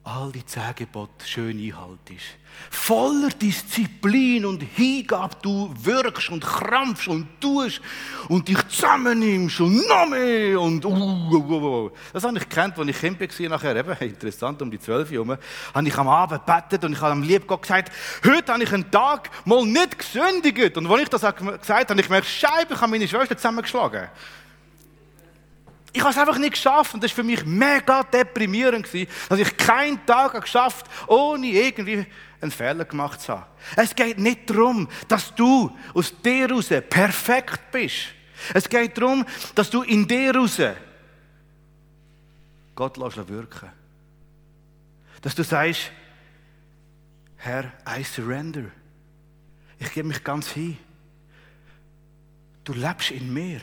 all 0.05 0.33
die 0.33 0.45
zehn 0.45 0.75
Gebote 0.75 1.27
schön 1.27 1.59
einhaltest. 1.59 2.39
Voller 2.71 3.29
Disziplin 3.29 4.47
und 4.47 4.63
Hingabe 4.63 5.37
du 5.43 5.73
wirkst 5.83 6.31
und 6.31 6.45
krampfst 6.45 7.09
und 7.09 7.41
tust 7.41 7.81
und 8.29 8.49
dich 8.49 8.59
zusammennimmst 8.69 9.61
und 9.61 9.87
noch 9.87 10.09
mehr 10.09 10.61
und 10.61 10.85
uh, 10.85 10.89
uh, 10.89 11.37
uh, 11.37 11.87
uh. 11.87 11.91
Das 12.13 12.25
habe 12.25 12.39
ich 12.39 12.49
gekannt, 12.49 12.79
als 12.79 12.89
ich 12.89 12.99
Kind 12.99 13.21
war, 13.21 13.49
nachher 13.49 13.77
eben, 13.77 13.97
interessant, 14.01 14.61
um 14.63 14.71
die 14.71 14.79
zwölf 14.79 15.11
herum, 15.11 15.37
habe 15.75 15.89
ich 15.89 15.99
am 15.99 16.09
Abend 16.09 16.45
gebetet 16.45 16.85
und 16.85 16.93
ich 16.95 17.01
habe 17.01 17.13
am 17.13 17.23
Liebgott 17.23 17.63
gesagt, 17.63 17.93
heute 18.25 18.53
habe 18.53 18.63
ich 18.63 18.73
einen 18.73 18.91
Tag 18.91 19.31
mal 19.45 19.65
nicht 19.65 19.99
gesündigt. 19.99 20.77
Und 20.77 20.91
als 20.91 21.03
ich 21.03 21.09
das 21.09 21.21
gesagt 21.21 21.43
habe, 21.43 21.89
habe 21.89 22.01
ich 22.01 22.07
gemerkt, 22.07 22.27
Scheibe, 22.27 22.75
ich 22.75 22.81
habe 22.81 22.91
meine 22.91 23.07
Schwester 23.07 23.37
zusammengeschlagen. 23.37 24.09
Ich 25.93 26.01
habe 26.01 26.11
es 26.11 26.19
einfach 26.19 26.39
nicht 26.39 26.53
geschafft 26.53 26.95
und 26.95 27.03
das 27.03 27.11
war 27.13 27.17
für 27.17 27.23
mich 27.25 27.45
mega 27.45 28.03
deprimierend, 28.03 28.87
dass 29.29 29.39
ich 29.39 29.57
keinen 29.57 30.05
Tag 30.05 30.41
geschafft 30.41 30.87
ohne 31.07 31.47
irgendwie 31.47 32.07
einen 32.41 32.51
Fehler 32.51 32.85
gemacht 32.85 33.21
zu 33.21 33.33
haben. 33.33 33.47
Es 33.77 33.95
geht 33.95 34.19
nicht 34.19 34.49
darum, 34.51 34.89
dass 35.09 35.35
du 35.35 35.77
aus 35.95 36.13
dir 36.23 36.51
raus 36.51 36.69
perfekt 36.89 37.71
bist. 37.73 38.09
Es 38.55 38.69
geht 38.69 38.97
darum, 38.99 39.25
dass 39.55 39.71
du 39.71 39.83
in 39.83 40.07
dir 40.07 40.35
raus 40.35 40.61
Gott 42.75 42.97
lässt 42.97 43.29
wirken. 43.29 43.71
Dass 45.21 45.35
du 45.35 45.43
sagst, 45.43 45.91
Herr, 47.39 47.73
I 47.89 48.05
surrender. 48.05 48.71
Ich 49.81 49.93
gebe 49.93 50.07
mich 50.07 50.23
ganz 50.23 50.49
hin. 50.51 50.79
Du 52.63 52.73
lebst 52.73 53.11
in 53.11 53.33
mir. 53.33 53.61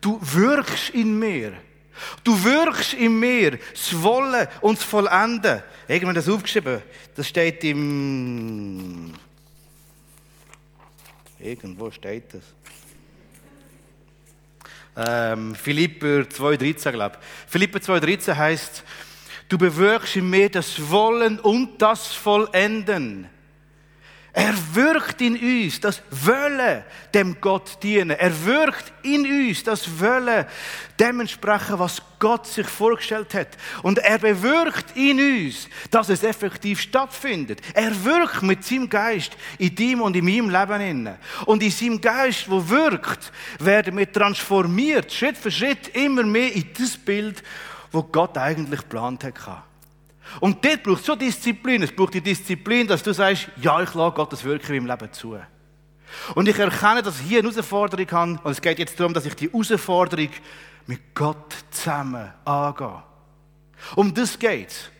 Du 0.00 0.18
wirkst 0.20 0.90
in 0.90 1.18
mir. 1.18 1.52
Du 2.24 2.42
wirkst 2.44 2.94
in 2.94 3.18
mir 3.18 3.58
das 3.72 4.02
Wollen 4.02 4.48
und 4.60 4.78
das 4.78 4.84
Vollenden. 4.84 5.62
Irgendwann 5.88 6.14
das 6.14 6.28
aufgeschrieben. 6.28 6.82
Das 7.14 7.28
steht 7.28 7.62
im. 7.64 9.12
Irgendwo 11.38 11.90
steht 11.90 12.34
das. 12.34 12.42
Ähm, 14.94 15.54
Philipper 15.54 16.22
2,13, 16.22 16.92
glaube 16.92 17.18
ich. 17.18 17.50
Philipper 17.50 17.78
2,13 17.78 18.36
heißt, 18.36 18.84
du 19.48 19.58
bewirkst 19.58 20.16
in 20.16 20.28
mir 20.28 20.50
das 20.50 20.90
Wollen 20.90 21.40
und 21.40 21.80
das 21.80 22.12
Vollenden. 22.12 23.28
Er 24.34 24.54
wirkt 24.72 25.20
in 25.20 25.36
uns 25.36 25.78
das 25.78 26.00
Wollen 26.10 26.82
dem 27.12 27.38
Gott 27.38 27.82
dienen. 27.82 28.12
Er 28.18 28.46
wirkt 28.46 28.90
in 29.02 29.26
uns 29.26 29.62
das 29.62 30.00
Wollen 30.00 30.46
dementsprechend, 30.98 31.78
was 31.78 32.00
Gott 32.18 32.46
sich 32.46 32.66
vorgestellt 32.66 33.34
hat. 33.34 33.48
Und 33.82 33.98
er 33.98 34.18
bewirkt 34.18 34.96
in 34.96 35.20
uns, 35.20 35.68
dass 35.90 36.08
es 36.08 36.22
effektiv 36.22 36.80
stattfindet. 36.80 37.60
Er 37.74 38.04
wirkt 38.04 38.42
mit 38.42 38.64
seinem 38.64 38.88
Geist 38.88 39.36
in 39.58 39.74
dem 39.74 40.00
und 40.00 40.16
in 40.16 40.24
meinem 40.24 40.48
Leben. 40.48 41.10
Und 41.44 41.62
in 41.62 41.70
seinem 41.70 42.00
Geist, 42.00 42.48
wo 42.48 42.66
wirkt, 42.66 43.32
werden 43.58 43.98
wir 43.98 44.10
transformiert, 44.10 45.12
Schritt 45.12 45.36
für 45.36 45.50
Schritt 45.50 45.88
immer 45.94 46.22
mehr 46.22 46.54
in 46.54 46.70
das 46.78 46.96
Bild, 46.96 47.42
wo 47.90 48.02
Gott 48.02 48.38
eigentlich 48.38 48.80
geplant 48.80 49.24
hat. 49.24 49.64
Und 50.40 50.64
dort 50.64 50.82
braucht 50.82 51.00
es 51.00 51.06
so 51.06 51.14
Disziplin. 51.14 51.82
Es 51.82 51.94
braucht 51.94 52.14
die 52.14 52.20
Disziplin, 52.20 52.86
dass 52.86 53.02
du 53.02 53.12
sagst, 53.12 53.48
ja, 53.60 53.82
ich 53.82 53.94
lasse 53.94 54.14
Gottes 54.14 54.44
Wirken 54.44 54.76
meinem 54.76 54.86
Leben 54.86 55.12
zu. 55.12 55.38
Und 56.34 56.48
ich 56.48 56.58
erkenne, 56.58 57.02
dass 57.02 57.20
ich 57.20 57.26
hier 57.26 57.40
eine 57.40 57.50
Herausforderung 57.50 58.10
habe. 58.10 58.40
Und 58.42 58.52
es 58.52 58.60
geht 58.60 58.78
jetzt 58.78 58.98
darum, 58.98 59.14
dass 59.14 59.26
ich 59.26 59.34
die 59.34 59.50
Herausforderung 59.50 60.30
mit 60.86 61.14
Gott 61.14 61.54
zusammen 61.70 62.32
angehe. 62.44 63.02
Um 63.96 64.12
das 64.12 64.38
geht's. 64.38 64.90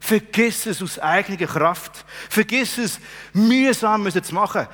Vergiss 0.00 0.66
es 0.66 0.82
aus 0.82 0.98
eigener 0.98 1.46
Kraft. 1.46 2.04
Vergiss 2.28 2.78
es, 2.78 3.00
mühsam 3.32 4.10
zu 4.10 4.34
machen. 4.34 4.66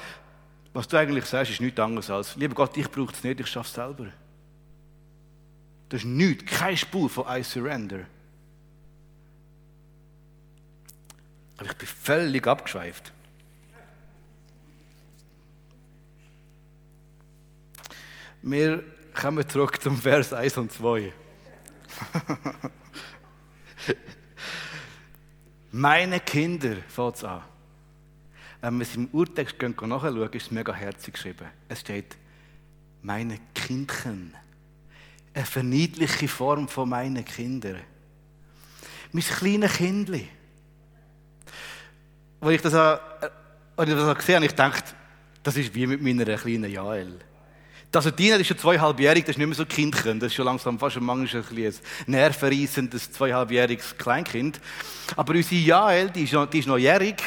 Was 0.73 0.89
du 0.89 0.97
eigentlich 0.97 1.25
sagst, 1.25 1.53
ist 1.53 1.61
nichts 1.61 1.79
anderes 1.79 2.11
als, 2.11 2.37
lieber 2.37 2.55
Gott, 2.55 2.77
ich 2.77 2.91
brauche 2.91 3.13
es 3.13 3.23
nicht, 3.23 3.41
ich 3.41 3.47
schaffe 3.47 3.69
es 3.69 3.75
selber. 3.75 4.07
Das 5.89 6.01
ist 6.01 6.07
nichts, 6.07 6.45
keine 6.53 6.77
Spur 6.77 7.09
von 7.09 7.25
I 7.29 7.45
surrender. 7.45 8.01
Aber 11.65 11.73
ich 11.73 11.79
bin 11.79 11.89
völlig 11.89 12.47
abgeschweift. 12.47 13.11
Wir 18.43 18.85
kommen 19.15 19.49
zurück 19.49 19.81
zum 19.81 19.97
Vers 19.97 20.35
1 20.35 20.59
und 20.59 20.71
2. 20.71 21.11
Meine 25.73 26.21
Kinder, 26.21 26.77
fängt 26.87 27.17
es 27.17 27.25
an. 27.25 27.41
Wenn 28.61 28.77
wir 28.77 28.83
es 28.83 28.95
im 28.95 29.07
Urtext 29.07 29.57
nachschauen, 29.63 30.33
ist 30.35 30.43
es 30.43 30.51
mega 30.51 30.75
herzig 30.75 31.15
geschrieben. 31.15 31.49
Es 31.69 31.81
steht, 31.81 32.19
meine 33.01 33.39
Kindchen. 33.55 34.35
Eine 35.33 35.47
verniedliche 35.47 36.29
Form 36.29 36.69
von 36.69 36.91
meinen 36.91 37.25
Kindern. 37.25 37.81
Mein 39.13 39.25
kleines 39.25 39.79
Kindchen 39.79 40.29
als 42.45 42.55
ich 42.55 42.63
das, 42.63 42.75
als 42.75 43.89
ich 43.89 43.95
das 43.95 44.19
gesehen 44.19 44.37
habe, 44.37 44.47
ich 44.47 44.55
dachte, 44.55 44.93
das 45.43 45.57
ist 45.57 45.75
wie 45.75 45.87
mit 45.87 46.03
meiner 46.03 46.37
kleinen 46.37 46.71
Jael. 46.71 47.13
Also 47.95 48.11
Dina 48.11 48.37
ist 48.37 48.49
schon 48.49 48.59
zweieinhalbjährig, 48.59 49.25
das 49.25 49.35
ist 49.35 49.39
nicht 49.39 49.47
mehr 49.47 49.55
so 49.55 49.67
Kindchen, 49.67 50.19
das 50.19 50.29
ist 50.29 50.35
schon 50.35 50.47
langsam 50.47 50.79
fast 50.81 50.97
ein 50.97 51.05
manchmal 51.05 51.45
ein, 51.49 51.67
ein 51.67 51.75
nervenreissendes 52.07 53.13
zweieinhalbjähriges 53.13 53.97
Kleinkind. 53.97 54.61
Aber 55.15 55.33
unsere 55.33 55.61
Jael, 55.61 56.11
die 56.11 56.25
ist 56.25 56.33
noch, 56.33 56.47
die 56.47 56.59
ist 56.59 56.67
noch 56.67 56.79
jährig, 56.79 57.23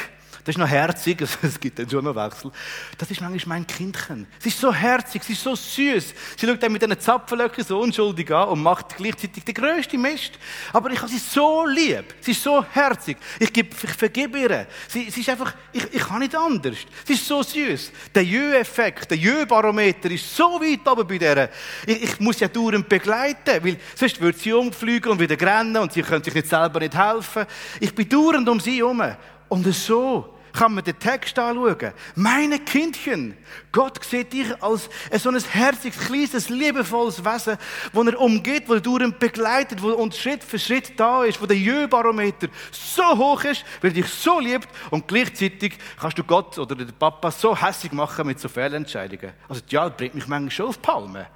das 0.48 0.54
ist 0.54 0.60
noch 0.60 0.68
herzig, 0.68 1.20
es 1.42 1.60
gibt 1.60 1.78
dann 1.78 1.90
schon 1.90 2.02
noch 2.02 2.16
Wechsel. 2.16 2.50
Das 2.96 3.10
ist 3.10 3.20
manchmal 3.20 3.58
mein 3.58 3.66
Kindchen. 3.66 4.26
Sie 4.38 4.48
ist 4.48 4.58
so 4.58 4.72
herzig, 4.72 5.22
sie 5.22 5.34
ist 5.34 5.42
so 5.42 5.54
süß. 5.54 6.14
Sie 6.38 6.46
schaut 6.46 6.62
dann 6.62 6.72
mit 6.72 6.80
diesen 6.80 6.98
Zapfenlöckern 6.98 7.66
so 7.66 7.78
unschuldig 7.78 8.30
an 8.32 8.48
und 8.48 8.62
macht 8.62 8.96
gleichzeitig 8.96 9.44
den 9.44 9.54
grössten 9.54 10.00
Mist. 10.00 10.38
Aber 10.72 10.90
ich 10.90 10.98
habe 11.00 11.10
sie 11.10 11.18
so 11.18 11.66
lieb. 11.66 12.14
Sie 12.22 12.30
ist 12.30 12.42
so 12.42 12.64
herzig. 12.64 13.18
Ich, 13.38 13.52
gebe, 13.52 13.68
ich 13.74 13.90
vergebe 13.90 14.38
ihr. 14.38 14.66
Sie, 14.88 15.10
sie 15.10 15.20
ist 15.20 15.28
einfach, 15.28 15.52
ich, 15.70 15.84
ich 15.92 16.02
kann 16.02 16.20
nicht 16.20 16.34
anders. 16.34 16.78
Sie 17.04 17.12
ist 17.12 17.26
so 17.26 17.42
süß. 17.42 17.92
Der 18.14 18.24
Jö-Effekt, 18.24 19.10
der 19.10 19.18
Jö-Barometer 19.18 20.10
ist 20.10 20.34
so 20.34 20.58
weit 20.62 20.88
oben 20.88 21.06
bei 21.06 21.18
der. 21.18 21.50
Ich, 21.84 22.04
ich 22.04 22.20
muss 22.20 22.40
ja 22.40 22.48
dauernd 22.48 22.88
begleiten, 22.88 23.62
weil 23.62 23.76
sonst 23.94 24.18
würde 24.18 24.38
sie 24.38 24.54
umfliegen 24.54 25.12
und 25.12 25.20
wieder 25.20 25.38
rennen 25.38 25.76
und 25.76 25.92
sie 25.92 26.00
könnte 26.00 26.24
sich 26.30 26.36
nicht 26.36 26.48
selber 26.48 26.80
nicht 26.80 26.96
helfen. 26.96 27.44
Ich 27.80 27.94
bin 27.94 28.08
dauernd 28.08 28.48
um 28.48 28.58
sie 28.58 28.78
herum. 28.78 29.02
Und 29.50 29.74
so 29.74 30.37
kann 30.52 30.74
man 30.74 30.84
den 30.84 30.98
Text 30.98 31.38
anschauen. 31.38 31.92
Meine 32.14 32.58
Kindchen, 32.58 33.36
Gott 33.72 34.02
sieht 34.04 34.32
dich 34.32 34.62
als 34.62 34.88
so 35.18 35.30
ein 35.30 35.38
herziges, 35.38 35.98
kleines, 35.98 36.48
liebevolles 36.48 37.24
Wesen, 37.24 37.58
wo 37.92 38.02
er 38.02 38.20
umgeht, 38.20 38.68
wo 38.68 38.74
er 38.74 38.80
durch 38.80 39.12
begleitet, 39.14 39.82
wo 39.82 39.90
uns 39.90 40.18
Schritt 40.18 40.42
für 40.42 40.58
Schritt 40.58 40.98
da 40.98 41.24
ist, 41.24 41.40
wo 41.40 41.46
der 41.46 41.56
Jö-Barometer 41.56 42.48
so 42.70 43.16
hoch 43.16 43.44
ist, 43.44 43.64
weil 43.80 43.90
er 43.90 43.94
dich 43.94 44.08
so 44.08 44.40
liebt 44.40 44.68
und 44.90 45.06
gleichzeitig 45.06 45.78
kannst 46.00 46.18
du 46.18 46.24
Gott 46.24 46.58
oder 46.58 46.74
den 46.74 46.92
Papa 46.92 47.30
so 47.30 47.56
hässlich 47.56 47.92
machen 47.92 48.26
mit 48.26 48.40
so 48.40 48.48
Fehlentscheidungen. 48.48 49.32
Also 49.48 49.62
ja, 49.68 49.88
bringt 49.88 50.14
mich 50.14 50.26
manchmal 50.26 50.50
schon 50.50 50.66
auf 50.66 50.82
Palme. 50.82 51.26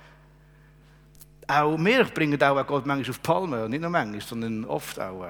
Auch 1.46 1.76
wir 1.76 2.04
bringen 2.04 2.42
auch 2.42 2.66
Gott 2.66 2.86
manchmal 2.86 3.10
auf 3.10 3.22
Palme, 3.22 3.68
nicht 3.68 3.80
nur 3.80 3.90
manchmal, 3.90 4.20
sondern 4.20 4.64
oft 4.64 4.98
auch. 4.98 5.26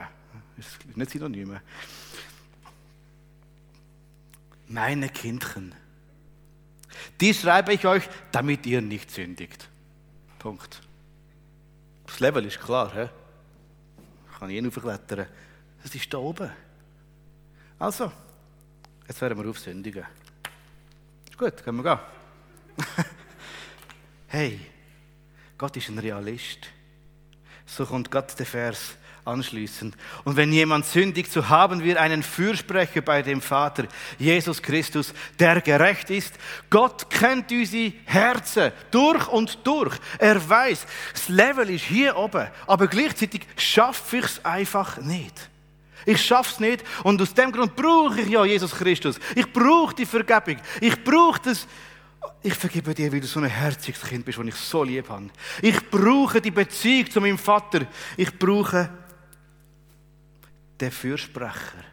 Das 0.57 0.67
ist 0.67 0.97
nicht 0.97 1.11
Synonym 1.11 1.59
meine 4.73 5.09
Kindchen. 5.09 5.75
Dies 7.21 7.41
schreibe 7.41 7.73
ich 7.73 7.87
euch, 7.87 8.09
damit 8.33 8.67
ihr 8.67 8.81
nicht 8.81 9.11
sündigt. 9.11 9.69
Punkt. 10.39 10.81
Das 12.07 12.21
Level 12.21 12.45
ist 12.45 12.61
klar, 12.61 12.93
he? 12.95 13.09
kann 14.39 14.51
ich 14.51 14.67
aufklettern. 14.67 15.27
Das 15.83 15.95
ist 15.95 16.13
da 16.13 16.19
oben. 16.19 16.51
Also, 17.79 18.11
jetzt 19.07 19.21
werden 19.21 19.41
wir 19.41 19.49
auf 19.49 19.59
Sündigen. 19.59 20.05
Ist 21.29 21.39
gut, 21.39 21.63
können 21.63 21.83
wir 21.83 21.97
gehen. 22.77 22.95
hey, 24.27 24.61
Gott 25.57 25.77
ist 25.77 25.89
ein 25.89 25.99
Realist. 25.99 26.67
So 27.67 27.87
kommt 27.87 28.11
Gott 28.11 28.37
der 28.37 28.47
Vers 28.47 28.97
anschließend. 29.25 29.95
Und 30.25 30.37
wenn 30.37 30.53
jemand 30.53 30.87
sündigt, 30.87 31.33
so 31.33 31.49
haben 31.49 31.83
wir 31.83 32.01
einen 32.01 32.23
Fürsprecher 32.23 33.03
bei 33.03 33.23
dem 33.23 33.41
Vater, 33.41 33.85
Jesus 34.19 34.61
Christus, 34.61 35.15
der 35.39 35.61
gerecht 35.61 36.11
ist. 36.11 36.35
Gott 36.71 37.09
kennt 37.09 37.51
unsere 37.53 37.93
Herzen 38.05 38.73
durch 38.91 39.29
und 39.29 39.59
durch. 39.65 39.97
Er 40.19 40.49
weiß, 40.49 40.87
das 41.13 41.29
Level 41.29 41.71
ist 41.71 41.85
hier 41.85 42.17
oben, 42.17 42.49
aber 42.67 42.87
gleichzeitig 42.89 43.43
schaffe 43.57 44.19
ich 44.19 44.25
es 44.25 44.45
einfach 44.45 44.99
nicht. 44.99 45.51
Ich 46.05 46.21
schaffe 46.21 46.51
es 46.55 46.61
nicht 46.61 46.85
und 47.05 47.23
aus 47.23 47.33
dem 47.33 47.53
Grund 47.53 47.77
brauche 47.77 48.21
ich 48.21 48.29
ja 48.29 48.45
Jesus 48.45 48.73
Christus. 48.73 49.21
Ich 49.37 49.53
brauche 49.53 49.95
die 49.95 50.07
Vergebung. 50.07 50.57
Ich 50.81 51.03
brauche 51.05 51.41
das 51.45 51.67
ich 52.45 52.55
vergebe 52.55 52.93
dir, 52.93 53.13
weil 53.13 53.21
du 53.21 53.27
so 53.27 53.39
ein 53.39 53.47
herziges 53.47 54.03
Kind 54.03 54.25
bist, 54.25 54.39
das 54.39 54.47
ich 54.47 54.55
so 54.57 54.83
lieb 54.83 55.09
habe. 55.09 55.31
Ich 55.61 55.79
brauche 55.91 56.41
die 56.41 56.51
Beziehung 56.51 57.11
zu 57.11 57.21
meinem 57.21 57.39
Vater. 57.39 57.87
Ich 58.17 58.37
brauche 58.37 58.91
der 60.83 60.93
Fürsprecher, 60.93 61.85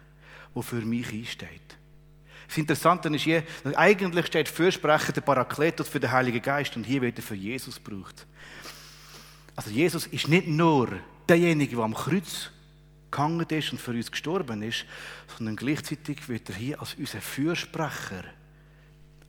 der 0.56 0.64
für 0.64 0.82
mich 0.82 1.12
einsteht. 1.14 1.78
Das 2.48 2.58
Interessante 2.58 3.10
ist 3.10 3.22
hier, 3.22 3.44
eigentlich 3.76 4.26
steht 4.26 4.50
Fürsprecher 4.50 5.14
der 5.14 5.22
Parakletos 5.22 5.88
für 5.88 6.00
den 6.00 6.12
Heiligen 6.12 6.42
Geist 6.42 6.76
und 6.76 6.84
hier 6.84 7.02
wird 7.04 7.20
er 7.20 7.24
für 7.24 7.36
Jesus 7.36 7.82
gebraucht. 7.82 8.26
Also 9.56 9.70
Jesus 9.70 10.08
ist 10.08 10.28
nicht 10.28 10.48
nur 10.48 10.90
derjenige, 11.28 11.76
der 11.76 11.86
am 11.86 11.94
Kreuz 11.94 12.50
gehangen 13.12 13.46
ist 13.48 13.72
und 13.72 13.80
für 13.80 13.92
uns 13.92 14.10
gestorben 14.10 14.64
ist, 14.64 14.86
sondern 15.38 15.56
gleichzeitig 15.56 16.28
wird 16.28 16.50
er 16.50 16.56
hier 16.56 16.80
als 16.80 16.96
unser 16.96 17.22
Fürsprecher 17.22 18.24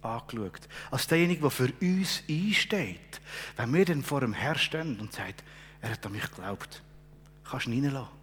angeschaut. 0.00 0.68
Als 0.90 1.06
derjenige, 1.06 1.42
der 1.42 1.50
für 1.50 1.72
uns 1.82 2.22
einsteht. 2.28 3.20
Wenn 3.56 3.74
wir 3.74 3.84
dann 3.84 4.02
vor 4.02 4.20
dem 4.22 4.32
Herrn 4.32 4.58
stehen 4.58 4.98
und 4.98 5.12
sagen, 5.12 5.34
er 5.82 5.90
hat 5.90 6.06
an 6.06 6.12
mich 6.12 6.30
geglaubt, 6.30 6.82
kannst 7.44 7.66
du 7.66 7.72
ihn 7.72 7.84
reinlassen. 7.84 8.19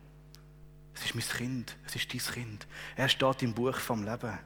Es 1.00 1.06
ist 1.06 1.16
mein 1.16 1.38
Kind, 1.38 1.75
es 1.86 1.96
ist 1.96 2.12
dein 2.12 2.34
Kind. 2.34 2.68
Er 2.96 3.08
steht 3.08 3.44
im 3.44 3.54
Buch 3.54 3.75
vom 3.75 4.04
Leben. 4.04 4.38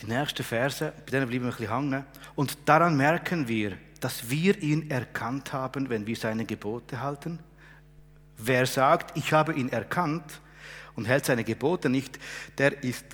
Die 0.00 0.06
nächsten 0.06 0.42
Verse, 0.42 0.92
bei 1.04 1.10
denen 1.10 1.28
bleiben 1.28 1.44
wir 1.44 1.52
ein 1.52 1.56
bisschen 1.56 1.74
hängen. 1.74 2.04
Und 2.34 2.58
daran 2.64 2.96
merken 2.96 3.46
wir, 3.46 3.76
dass 4.00 4.28
wir 4.28 4.60
ihn 4.60 4.90
erkannt 4.90 5.52
haben, 5.52 5.88
wenn 5.88 6.06
wir 6.06 6.16
seine 6.16 6.44
Gebote 6.44 7.00
halten. 7.00 7.38
Wer 8.36 8.66
sagt, 8.66 9.16
ich 9.16 9.32
habe 9.32 9.54
ihn 9.54 9.68
erkannt 9.68 10.40
und 10.96 11.06
hält 11.06 11.24
seine 11.24 11.44
Gebote 11.44 11.88
nicht, 11.88 12.18
der 12.58 12.82
ist 12.82 13.04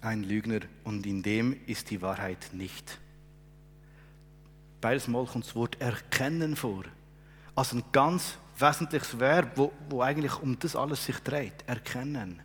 ein 0.00 0.24
Lügner 0.24 0.60
und 0.82 1.06
in 1.06 1.22
dem 1.22 1.56
ist 1.66 1.90
die 1.90 2.02
Wahrheit 2.02 2.50
nicht. 2.52 2.98
Beides 4.80 5.08
Mal 5.08 5.26
kommt 5.26 5.46
das 5.46 5.54
Wort 5.54 5.80
erkennen 5.80 6.56
vor. 6.56 6.84
Als 7.54 7.72
ein 7.72 7.84
ganz 7.92 8.38
wesentliches 8.58 9.18
Verb, 9.18 9.52
wo, 9.56 9.72
wo 9.88 10.02
eigentlich 10.02 10.40
um 10.40 10.58
das 10.58 10.76
alles 10.76 11.04
sich 11.04 11.18
dreht. 11.20 11.54
Erkennen. 11.66 12.42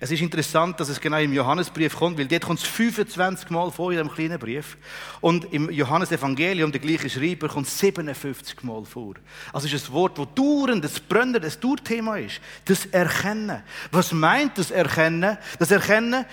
Es 0.00 0.10
ist 0.10 0.20
interessant, 0.20 0.80
dass 0.80 0.88
es 0.88 1.00
genau 1.00 1.18
im 1.18 1.32
Johannesbrief 1.32 1.94
kommt, 1.94 2.18
weil 2.18 2.26
dort 2.26 2.44
kommt 2.44 2.58
es 2.58 2.66
25 2.66 3.50
Mal 3.50 3.70
vor 3.70 3.92
in 3.92 3.98
dem 3.98 4.10
kleinen 4.10 4.38
Brief. 4.38 4.76
Und 5.20 5.52
im 5.52 5.70
Johannesevangelium, 5.70 6.72
der 6.72 6.80
gleiche 6.80 7.08
Schreiber, 7.08 7.48
kommt 7.48 7.68
es 7.68 7.78
57 7.78 8.62
Mal 8.64 8.84
vor. 8.84 9.14
Also 9.52 9.68
es 9.68 9.74
ist 9.74 9.88
ein 9.88 9.92
Wort, 9.92 10.18
das 10.18 10.26
dauernd, 10.34 10.84
das 10.84 10.98
brennend, 10.98 11.44
das 11.44 11.60
Dauerthema 11.60 12.16
ist. 12.16 12.40
Das 12.64 12.86
Erkennen. 12.86 13.62
Was 13.92 14.12
meint 14.12 14.58
das 14.58 14.70
Erkennen? 14.70 15.38
Das 15.58 15.70
Erkennen 15.70 16.24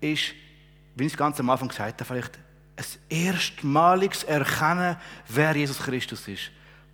ist, 0.00 0.34
wie 0.96 1.06
ich 1.06 1.12
es 1.12 1.16
ganz 1.16 1.38
am 1.38 1.50
Anfang 1.50 1.68
gesagt 1.68 2.00
habe, 2.00 2.04
vielleicht 2.04 2.38
ein 2.78 2.84
erstmaliges 3.08 4.22
Erkennen, 4.24 4.96
wer 5.28 5.56
Jesus 5.56 5.78
Christus 5.78 6.26
ist. 6.28 6.50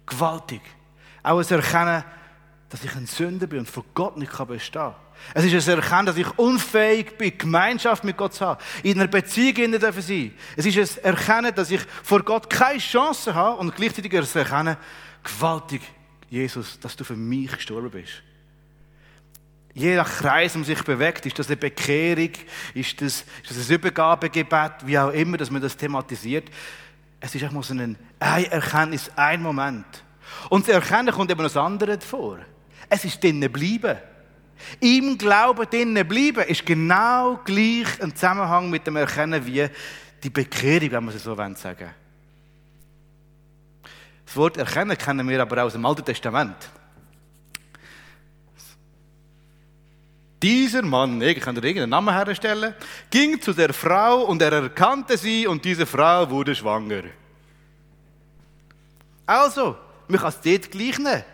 Gewaltig. 0.06 0.62
Auch 1.22 1.38
ein 1.38 1.48
Erkennen, 1.48 2.04
dass 2.70 2.84
ich 2.84 2.94
ein 2.96 3.06
Sünder 3.06 3.46
bin 3.46 3.60
und 3.60 3.68
vor 3.68 3.84
Gott 3.94 4.16
nicht 4.16 4.32
bestehen 4.46 4.72
kann. 4.72 4.94
Es 5.34 5.44
ist 5.44 5.68
ein 5.68 5.78
Erkennen, 5.78 6.06
dass 6.06 6.16
ich 6.16 6.38
unfähig 6.38 7.16
bin, 7.16 7.36
Gemeinschaft 7.36 8.02
mit 8.02 8.16
Gott 8.16 8.34
zu 8.34 8.44
haben, 8.44 8.60
in 8.82 8.98
einer 8.98 9.08
Beziehung 9.08 9.56
in 9.56 9.80
sein 9.80 10.32
Es 10.56 10.66
ist 10.66 10.98
ein 10.98 11.04
Erkennen, 11.04 11.54
dass 11.54 11.70
ich 11.70 11.80
vor 12.02 12.22
Gott 12.22 12.50
keine 12.50 12.78
Chance 12.78 13.34
habe 13.34 13.58
und 13.58 13.76
gleichzeitig 13.76 14.12
ein 14.16 14.26
Erkennen, 14.34 14.76
gewaltig, 15.22 15.82
Jesus, 16.28 16.80
dass 16.80 16.96
du 16.96 17.04
für 17.04 17.16
mich 17.16 17.52
gestorben 17.52 17.90
bist. 17.90 18.22
Je 19.74 19.96
nach 19.96 20.08
Kreis, 20.08 20.54
um 20.54 20.62
sich 20.62 20.82
bewegt, 20.84 21.26
ist 21.26 21.36
das 21.36 21.48
eine 21.48 21.56
Bekehrung, 21.56 22.30
ist 22.74 23.00
das, 23.00 23.24
ist 23.42 23.50
das 23.50 23.68
ein 23.68 23.74
Übergabegebet, 23.74 24.72
wie 24.86 24.98
auch 24.98 25.10
immer, 25.10 25.36
dass 25.36 25.50
man 25.50 25.60
das 25.60 25.76
thematisiert. 25.76 26.48
Es 27.18 27.34
ist 27.34 27.42
einfach 27.42 27.54
mal 27.56 27.62
so 27.64 27.74
ein, 27.74 27.96
ein 28.20 28.44
Erkenntnis, 28.44 29.10
ein 29.16 29.42
Moment. 29.42 29.84
Und 30.48 30.68
das 30.68 30.74
Erkennen 30.74 31.12
kommt 31.12 31.30
eben 31.30 31.42
das 31.42 31.56
andere 31.56 32.00
vor. 32.00 32.38
Es 32.88 33.04
ist 33.04 33.22
drinnen 33.22 33.50
bleiben. 33.50 33.98
Im 34.78 35.18
Glauben 35.18 35.68
drinnen 35.68 36.06
bleiben 36.06 36.44
ist 36.44 36.64
genau 36.64 37.40
gleich 37.44 38.00
ein 38.00 38.14
Zusammenhang 38.14 38.70
mit 38.70 38.86
dem 38.86 38.94
Erkennen 38.94 39.44
wie 39.44 39.68
die 40.22 40.30
Bekehrung, 40.30 40.92
wenn 40.92 41.04
man 41.04 41.14
es 41.16 41.24
so 41.24 41.34
sagen 41.34 41.56
will. 41.56 41.90
Das 44.24 44.36
Wort 44.36 44.56
erkennen 44.56 44.96
kennen 44.96 45.28
wir 45.28 45.42
aber 45.42 45.62
auch 45.62 45.66
aus 45.66 45.72
dem 45.72 45.84
Alten 45.84 46.04
Testament. 46.04 46.56
Dieser 50.44 50.82
Mann, 50.82 51.22
ich 51.22 51.40
kann 51.40 51.54
dir 51.54 51.64
irgendeinen 51.64 51.88
Namen 51.88 52.14
herstellen, 52.14 52.74
ging 53.08 53.40
zu 53.40 53.54
der 53.54 53.72
Frau 53.72 54.24
und 54.24 54.42
er 54.42 54.52
erkannte 54.52 55.16
sie 55.16 55.46
und 55.46 55.64
diese 55.64 55.86
Frau 55.86 56.28
wurde 56.28 56.54
schwanger. 56.54 57.04
Also, 59.24 59.74
man 60.06 60.20
kann 60.20 60.28
es 60.28 60.40
dort 60.42 60.70
gleich 60.70 60.98
nehmen. 60.98 61.24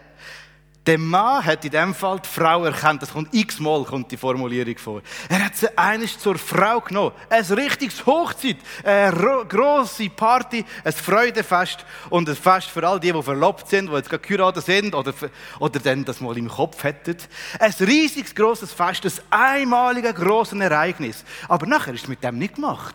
Der 0.86 0.96
Mann 0.96 1.44
hat 1.44 1.62
in 1.64 1.70
dem 1.70 1.94
Fall 1.94 2.20
die 2.20 2.28
Frau 2.28 2.64
erkannt. 2.64 3.02
Das 3.02 3.12
kommt 3.12 3.34
x-mal 3.34 3.84
kommt 3.84 4.10
die 4.10 4.16
Formulierung 4.16 4.78
vor. 4.78 5.02
Er 5.28 5.44
hat 5.44 5.54
sie 5.54 5.76
eines 5.76 6.18
zur 6.18 6.38
Frau 6.38 6.80
genommen. 6.80 7.12
Ein 7.28 7.44
richtiges 7.44 8.06
Hochzeit, 8.06 8.56
eine 8.82 9.44
grosse 9.46 10.08
Party, 10.08 10.64
ein 10.82 10.92
Freudefest 10.92 11.84
und 12.08 12.28
ein 12.30 12.34
Fest 12.34 12.68
für 12.68 12.86
all 12.88 12.98
die, 12.98 13.12
die 13.12 13.22
verlobt 13.22 13.68
sind, 13.68 13.90
die 13.90 13.94
jetzt 13.94 14.08
gerade 14.08 14.26
geheiratet 14.26 14.64
sind 14.64 14.94
oder, 14.94 15.12
oder 15.58 15.80
dann 15.80 16.04
das 16.04 16.22
mal 16.22 16.36
im 16.38 16.48
Kopf 16.48 16.82
hätten. 16.82 17.18
Ein 17.58 17.74
riesiges, 17.80 18.34
grosses 18.34 18.72
Fest, 18.72 19.04
ein 19.04 19.60
einmaliges, 19.60 20.14
grosses 20.14 20.58
Ereignis. 20.58 21.24
Aber 21.46 21.66
nachher 21.66 21.92
ist 21.92 22.04
es 22.04 22.08
mit 22.08 22.24
dem 22.24 22.38
nicht 22.38 22.54
gemacht. 22.54 22.94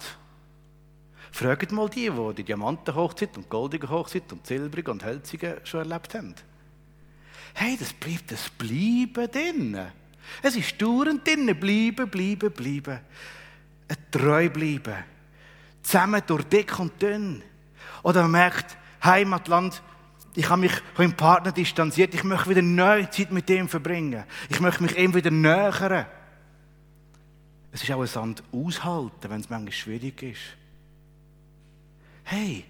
Fragt 1.32 1.72
mal 1.72 1.90
die, 1.90 2.10
die 2.10 2.34
die 2.36 2.44
Diamantenhochzeit 2.46 3.38
und 3.38 3.48
goldige 3.48 3.90
Hochzeit 3.90 4.32
und 4.32 4.48
silbrige 4.48 4.90
und 4.90 5.06
hölzige 5.06 5.62
schon 5.66 5.82
erlebt 5.82 6.16
haben. 6.16 6.34
Hey, 7.58 7.78
das 7.78 7.94
bleibt, 7.94 8.32
das 8.32 8.50
bleiben 8.50 9.32
drinnen. 9.32 9.88
Es 10.42 10.58
ist 10.58 10.80
dauernd 10.82 11.26
drinnen. 11.26 11.58
Bleiben, 11.58 12.10
bleiben, 12.10 12.52
bleiben. 12.52 13.00
Ein 13.88 13.98
treu 14.12 14.50
bleiben. 14.50 15.04
Zusammen 15.82 16.22
durch 16.28 16.44
dick 16.44 16.78
und 16.80 17.02
dünn. 17.02 17.42
Oder 18.04 18.24
man 18.24 18.32
merkt, 18.32 18.78
Heimatland, 19.04 19.82
ich 20.36 20.50
habe 20.50 20.62
mich 20.62 20.74
von 20.74 21.06
meinem 21.06 21.16
Partner 21.16 21.54
distanziert. 21.54 22.14
Ich 22.14 22.26
möchte 22.26 22.50
wieder 22.50 22.62
neue 22.62 23.10
Zeit 23.10 23.32
mit 23.32 23.50
ihm 23.50 23.70
verbringen. 23.70 24.26
Ich 24.50 24.60
möchte 24.60 24.84
mich 24.84 24.98
ihm 24.98 25.14
wieder 25.14 25.32
nähern. 25.32 26.06
Es 27.72 27.84
ist 27.84 27.92
auch 27.92 28.02
ein 28.02 28.08
Sand 28.08 28.44
aushalten, 28.52 29.30
wenn 29.30 29.40
es 29.40 29.50
manchmal 29.50 29.72
schwierig 29.72 30.22
ist. 30.24 30.42
Hey, 32.24 32.66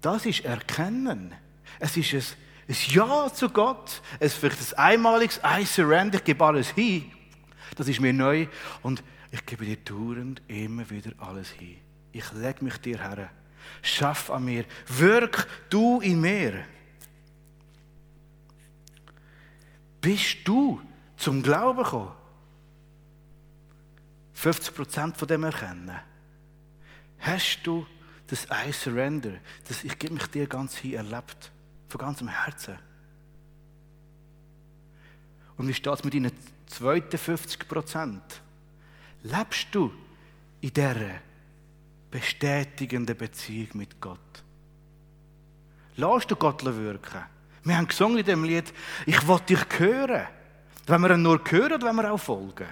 das 0.00 0.26
ist 0.26 0.44
Erkennen. 0.44 1.34
Es 1.78 1.96
ist 1.96 2.14
ein 2.14 2.22
ein 2.68 2.76
Ja 2.88 3.32
zu 3.32 3.48
Gott, 3.48 4.02
es 4.20 4.34
vielleicht 4.34 4.74
ein 4.74 4.78
einmaliges 4.78 5.40
I 5.44 5.64
surrender, 5.64 6.18
ich 6.18 6.24
gebe 6.24 6.44
alles 6.44 6.70
hin. 6.70 7.10
Das 7.76 7.88
ist 7.88 8.00
mir 8.00 8.12
neu 8.12 8.46
und 8.82 9.02
ich 9.30 9.44
gebe 9.46 9.64
dir 9.64 9.76
dauernd 9.76 10.42
immer 10.48 10.88
wieder 10.90 11.12
alles 11.18 11.50
hin. 11.50 11.78
Ich 12.12 12.30
lege 12.32 12.64
mich 12.64 12.76
dir 12.78 12.98
her. 12.98 13.30
Schaff 13.82 14.30
an 14.30 14.44
mir. 14.44 14.64
Wirk 14.86 15.46
du 15.70 16.00
in 16.00 16.20
mir. 16.20 16.64
Bist 20.00 20.38
du 20.44 20.80
zum 21.16 21.42
Glauben 21.42 21.82
gekommen? 21.82 22.12
50% 24.36 25.16
von 25.16 25.28
dem 25.28 25.44
Erkennen. 25.44 25.98
Hast 27.18 27.60
du 27.64 27.86
das 28.28 28.46
I 28.46 28.72
surrender, 28.72 29.32
das 29.66 29.84
ich 29.84 29.98
gebe 29.98 30.14
mich 30.14 30.26
dir 30.26 30.46
ganz 30.46 30.76
hin 30.76 30.94
erlebt? 30.94 31.50
Von 31.88 31.98
ganzem 31.98 32.28
Herzen. 32.28 32.78
Und 35.56 35.68
wie 35.68 35.74
steht 35.74 35.92
es 35.92 36.04
mit 36.04 36.14
deinen 36.14 36.32
zweiten 36.66 37.18
50 37.18 37.68
Prozent? 37.68 38.42
Lebst 39.22 39.68
du 39.72 39.92
in 40.60 40.72
dieser 40.72 41.20
bestätigenden 42.10 43.16
Beziehung 43.16 43.68
mit 43.74 44.00
Gott? 44.00 44.18
Lass 45.96 46.26
du 46.26 46.36
Gott 46.36 46.64
wirken? 46.64 47.22
Wir 47.64 47.76
haben 47.76 47.88
gesungen 47.88 48.18
in 48.18 48.24
dem 48.24 48.44
Lied, 48.44 48.72
ich 49.04 49.26
will 49.26 49.40
dich 49.40 49.66
hören. 49.78 50.28
Wenn 50.86 51.00
wir 51.02 51.10
ihn 51.10 51.22
nur 51.22 51.42
hören 51.48 51.82
wenn 51.82 51.96
wir 51.96 52.12
auch 52.12 52.20
folgen? 52.20 52.68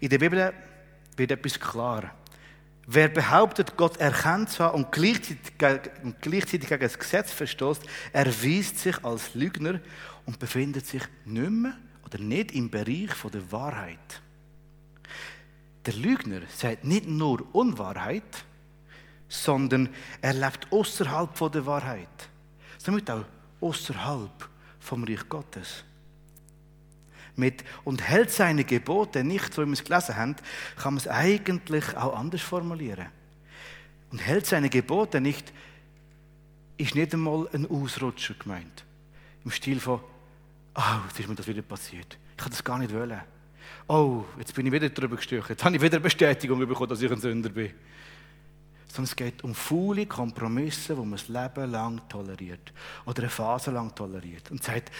In 0.00 0.08
der 0.08 0.18
Bibel 0.18 0.52
wird 1.16 1.30
etwas 1.30 1.58
klar. 1.58 2.14
Wer 2.86 3.08
behauptet, 3.08 3.76
Gott 3.76 3.98
erkennt 3.98 4.50
zu 4.50 4.64
haben 4.64 4.84
und 4.84 4.92
gleichzeitig, 4.92 6.68
gegen 6.68 6.80
das 6.80 6.98
Gesetz 6.98 7.32
verstößt, 7.32 7.82
erweist 8.12 8.78
sich 8.78 9.04
als 9.04 9.34
Lügner 9.34 9.80
und 10.24 10.38
befindet 10.38 10.86
sich 10.86 11.02
nicht 11.26 11.50
mehr 11.50 11.76
oder 12.06 12.18
nicht 12.18 12.52
im 12.52 12.70
Bereich 12.70 13.10
der 13.30 13.52
Wahrheit. 13.52 14.22
Der 15.84 15.94
Lügner 15.94 16.40
sagt 16.48 16.84
nicht 16.84 17.06
nur 17.06 17.54
Unwahrheit, 17.54 18.44
sondern 19.28 19.90
er 20.22 20.32
lebt 20.32 20.72
außerhalb 20.72 21.52
der 21.52 21.66
Wahrheit. 21.66 22.28
Somit 22.78 23.10
auch 23.10 23.24
außerhalb 23.60 24.48
vom 24.80 25.04
Reich 25.04 25.28
Gottes. 25.28 25.84
Mit 27.38 27.64
und 27.84 28.02
hält 28.02 28.30
seine 28.30 28.64
Gebote 28.64 29.24
nicht, 29.24 29.54
so 29.54 29.62
wie 29.62 29.66
wir 29.66 29.72
es 29.72 29.84
gelesen 29.84 30.16
haben, 30.16 30.36
kann 30.76 30.94
man 30.94 30.98
es 30.98 31.08
eigentlich 31.08 31.96
auch 31.96 32.16
anders 32.16 32.42
formulieren. 32.42 33.06
Und 34.10 34.18
hält 34.18 34.46
seine 34.46 34.68
Gebote 34.68 35.20
nicht, 35.20 35.52
ist 36.76 36.94
nicht 36.94 37.12
einmal 37.12 37.48
ein 37.52 37.68
Ausrutscher 37.68 38.34
gemeint. 38.34 38.84
Im 39.44 39.50
Stil 39.50 39.80
von, 39.80 40.00
oh, 40.74 40.82
jetzt 41.08 41.20
ist 41.20 41.28
mir 41.28 41.34
das 41.34 41.46
wieder 41.46 41.62
passiert. 41.62 42.18
Ich 42.32 42.36
kann 42.36 42.50
das 42.50 42.62
gar 42.62 42.78
nicht 42.78 42.94
wollen. 42.94 43.20
Oh, 43.86 44.24
jetzt 44.38 44.54
bin 44.54 44.66
ich 44.66 44.72
wieder 44.72 44.88
drüber 44.88 45.16
gestürzt. 45.16 45.50
Jetzt 45.50 45.64
habe 45.64 45.76
ich 45.76 45.82
wieder 45.82 45.98
Bestätigung 45.98 46.58
bekommen, 46.58 46.88
dass 46.88 47.02
ich 47.02 47.10
ein 47.10 47.20
Sünder 47.20 47.48
bin. 47.48 47.72
Sondern 48.86 49.04
es 49.04 49.16
geht 49.16 49.44
um 49.44 49.54
faule 49.54 50.06
Kompromisse, 50.06 50.94
die 50.94 51.00
man 51.00 51.12
das 51.12 51.28
Leben 51.28 51.70
lang 51.70 52.08
toleriert. 52.08 52.72
Oder 53.06 53.22
eine 53.22 53.30
Phase 53.30 53.70
lang 53.70 53.94
toleriert. 53.94 54.50
Und 54.50 54.62
sagt, 54.62 54.90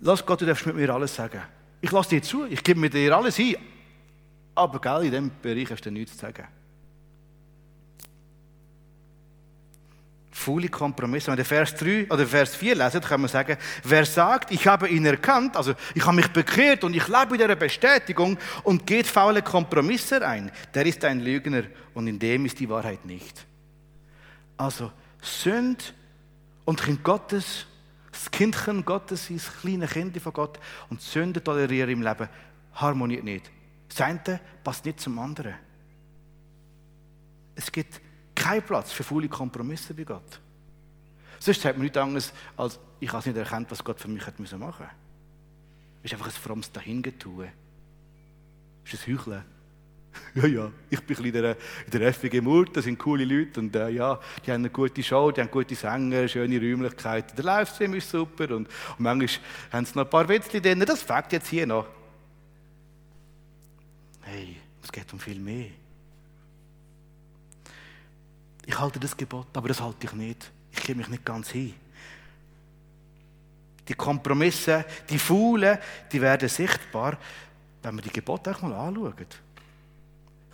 lass 0.00 0.24
Gott, 0.24 0.40
du 0.40 0.46
darfst 0.46 0.66
mit 0.66 0.76
mir 0.76 0.92
alles 0.92 1.14
sagen. 1.14 1.42
Ich 1.80 1.90
lasse 1.90 2.10
dir 2.10 2.22
zu, 2.22 2.44
ich 2.46 2.62
gebe 2.62 2.80
mir 2.80 2.90
dir 2.90 3.16
alles 3.16 3.36
hin. 3.36 3.56
Aber 4.54 4.80
gell, 4.80 5.04
in 5.04 5.10
diesem 5.10 5.30
Bereich 5.40 5.70
hast 5.70 5.86
du 5.86 5.90
nichts 5.90 6.12
zu 6.12 6.18
sagen. 6.18 6.48
Faule 10.38 10.68
Kompromisse. 10.68 11.30
Wenn 11.30 11.38
wir 11.38 11.44
Vers 11.44 11.74
3 11.74 12.06
oder 12.10 12.26
Vers 12.26 12.54
4 12.54 12.76
lesen, 12.76 13.00
kann 13.00 13.20
man 13.20 13.28
sagen, 13.28 13.56
wer 13.82 14.04
sagt, 14.04 14.50
ich 14.52 14.66
habe 14.66 14.88
ihn 14.88 15.04
erkannt, 15.04 15.56
also 15.56 15.74
ich 15.94 16.06
habe 16.06 16.16
mich 16.16 16.28
bekehrt 16.28 16.84
und 16.84 16.94
ich 16.94 17.06
lebe 17.08 17.34
in 17.34 17.38
dieser 17.38 17.56
Bestätigung 17.56 18.38
und 18.62 18.86
geht 18.86 19.06
faule 19.06 19.42
Kompromisse 19.42 20.26
ein, 20.26 20.50
der 20.74 20.86
ist 20.86 21.04
ein 21.04 21.20
Lügner 21.20 21.64
und 21.92 22.06
in 22.06 22.18
dem 22.18 22.46
ist 22.46 22.58
die 22.60 22.68
Wahrheit 22.68 23.04
nicht. 23.04 23.46
Also 24.56 24.92
Sünd 25.20 25.92
und 26.64 26.82
Kind 26.82 27.02
Gottes, 27.02 27.66
das 28.18 28.30
Kindchen 28.32 28.84
Gottes 28.84 29.30
ist 29.30 29.46
das 29.46 29.60
kleine 29.60 29.86
Kind 29.86 30.20
von 30.20 30.32
Gott 30.32 30.58
und 30.90 31.00
Sünde 31.00 31.42
tolerieren 31.42 31.90
im 31.90 32.02
Leben 32.02 32.28
harmoniert 32.74 33.22
nicht. 33.22 33.48
Das 33.88 34.00
eine 34.00 34.40
passt 34.64 34.84
nicht 34.84 34.98
zum 34.98 35.18
anderen. 35.20 35.54
Es 37.54 37.70
gibt 37.70 38.00
kein 38.34 38.62
Platz 38.62 38.90
für 38.90 39.04
faule 39.04 39.28
Kompromisse 39.28 39.94
bei 39.94 40.02
Gott. 40.02 40.40
Sonst 41.38 41.64
hat 41.64 41.76
man 41.76 41.82
nichts 41.82 41.96
anderes, 41.96 42.32
als 42.56 42.80
ich 42.98 43.12
habe 43.12 43.28
nicht 43.28 43.38
erkannt, 43.38 43.70
was 43.70 43.84
Gott 43.84 44.00
für 44.00 44.08
mich 44.08 44.26
machen 44.26 44.46
musste. 44.48 44.90
Es 46.02 46.06
ist 46.06 46.12
einfach 46.14 46.26
ein 46.26 46.32
frommes 46.32 46.72
Dahingetun. 46.72 47.48
Es 48.84 48.94
ist 48.94 49.06
ein 49.06 49.16
Heucheln. 49.16 49.44
Ja, 50.34 50.46
ja, 50.46 50.72
ich 50.90 51.00
bin 51.00 51.24
in 51.24 51.32
der, 51.32 51.56
in 51.84 51.90
der 51.90 52.12
FWG 52.12 52.40
Murt, 52.40 52.76
das 52.76 52.84
sind 52.84 52.98
coole 52.98 53.24
Leute 53.24 53.60
und 53.60 53.74
äh, 53.74 53.90
ja, 53.90 54.18
die 54.44 54.50
haben 54.50 54.62
eine 54.62 54.70
gute 54.70 55.02
Show, 55.02 55.30
die 55.30 55.40
haben 55.40 55.50
gute 55.50 55.74
Sänger, 55.74 56.28
schöne 56.28 56.58
Räumlichkeiten, 56.58 57.36
der 57.36 57.44
Livestream 57.44 57.94
ist 57.94 58.10
super 58.10 58.44
und, 58.54 58.66
und 58.66 58.68
manchmal 58.98 59.28
haben 59.72 59.84
sie 59.86 59.94
noch 59.94 60.04
ein 60.04 60.10
paar 60.10 60.28
Witzchen 60.28 60.62
drin, 60.62 60.80
das 60.80 61.02
fängt 61.02 61.32
jetzt 61.32 61.48
hier 61.48 61.66
noch. 61.66 61.86
Hey, 64.22 64.56
es 64.82 64.92
geht 64.92 65.12
um 65.12 65.18
viel 65.18 65.38
mehr. 65.38 65.70
Ich 68.66 68.78
halte 68.78 69.00
das 69.00 69.16
Gebot, 69.16 69.46
aber 69.54 69.68
das 69.68 69.80
halte 69.80 70.06
ich 70.06 70.12
nicht. 70.12 70.50
Ich 70.70 70.82
gebe 70.82 70.98
mich 70.98 71.08
nicht 71.08 71.24
ganz 71.24 71.48
hin. 71.48 71.72
Die 73.88 73.94
Kompromisse, 73.94 74.84
die 75.08 75.18
Faulen, 75.18 75.78
die 76.12 76.20
werden 76.20 76.50
sichtbar, 76.50 77.16
wenn 77.82 77.94
wir 77.96 78.02
die 78.02 78.10
Gebote 78.10 78.50
auch 78.50 78.60
mal 78.60 78.74
anschauen. 78.74 79.14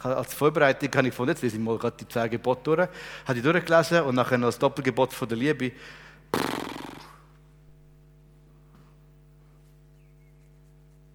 Als 0.05 0.35
Vorbereitung 0.35 0.91
habe 0.95 1.09
ich 1.09 1.15
von 1.15 1.27
jetzt 1.29 1.41
lese 1.43 1.57
ich 1.57 1.63
mal 1.63 1.79
gerade 1.79 1.97
die 1.97 2.07
zehn 2.07 2.29
Gebote 2.29 2.63
durch, 2.63 2.89
habe 3.27 3.39
ich 3.39 3.43
durchgelesen 3.43 4.03
und 4.03 4.15
nachher 4.15 4.37
noch 4.37 4.49
das 4.49 4.59
Doppelgebot 4.59 5.15
von 5.15 5.27
der 5.27 5.39
Liebe. 5.39 5.73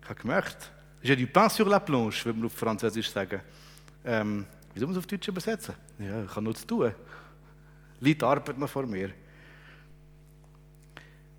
Ich 0.01 0.09
habe 0.09 0.15
gemerkt, 0.19 0.71
j'ai 1.03 1.15
du 1.15 1.27
pain 1.27 1.49
sur 1.49 1.67
la 1.67 1.79
planche, 1.79 2.25
würde 2.25 2.39
man 2.39 2.47
auf 2.47 2.53
Französisch 2.53 3.11
sagen. 3.11 3.41
Ähm, 4.03 4.47
wie 4.73 4.79
soll 4.79 4.87
man 4.87 4.97
es 4.97 5.03
auf 5.03 5.05
Deutsch 5.05 5.27
übersetzen? 5.27 5.75
Ja, 5.99 6.23
ich 6.23 6.31
habe 6.31 6.41
nur 6.41 6.55
zu 6.55 6.65
tun. 6.65 6.91
Liegt 7.99 8.23
Arbeit 8.23 8.57
noch 8.57 8.69
vor 8.69 8.87
mir. 8.87 9.11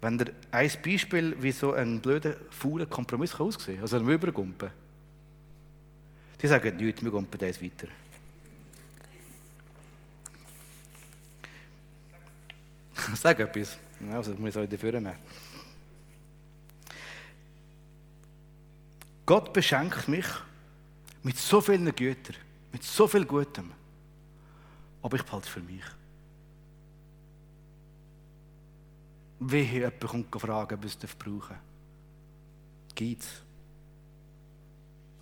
Wenn 0.01 0.19
der 0.19 0.29
ein 0.53 0.71
Beispiel, 0.85 1.35
wie 1.43 1.51
so 1.51 1.73
ein 1.73 2.01
blöder, 2.01 2.37
fauler 2.51 2.87
Kompromiss 2.87 3.33
kann 3.33 3.49
aussehen 3.49 3.75
kann, 3.75 3.83
also 3.83 3.97
ein 3.97 4.09
Übergumpen. 4.09 4.71
Die 6.41 6.47
sagen 6.47 6.77
nichts, 6.77 7.03
wir 7.03 7.11
gumpen 7.11 7.39
das 7.39 7.63
weiter. 7.63 7.89
Sag 13.15 13.41
etwas. 13.41 13.79
Also, 14.11 14.31
das 14.33 14.41
muss 14.41 14.51
ich 14.51 14.57
euch 14.57 14.69
dafür 14.69 14.93
nehmen. 14.93 15.17
Gott 19.27 19.53
beschenkt 19.53 20.09
mich 20.09 20.27
mit 21.23 21.37
so 21.37 21.61
vielen 21.61 21.95
Gütern. 21.95 22.37
Mit 22.73 22.83
so 22.83 23.07
viel 23.07 23.25
Gutem. 23.25 23.73
Aber 25.03 25.17
ich 25.17 25.23
behalte 25.23 25.47
es 25.47 25.53
für 25.53 25.61
mich. 25.61 25.85
Wie 29.41 29.63
jemand 29.63 30.01
kommt 30.01 30.41
fragen, 30.41 30.75
ob 30.75 30.85
es 30.85 30.97
brauchen 30.97 31.41
darf. 31.49 31.59
Gibt 32.95 33.23
es. 33.23 33.29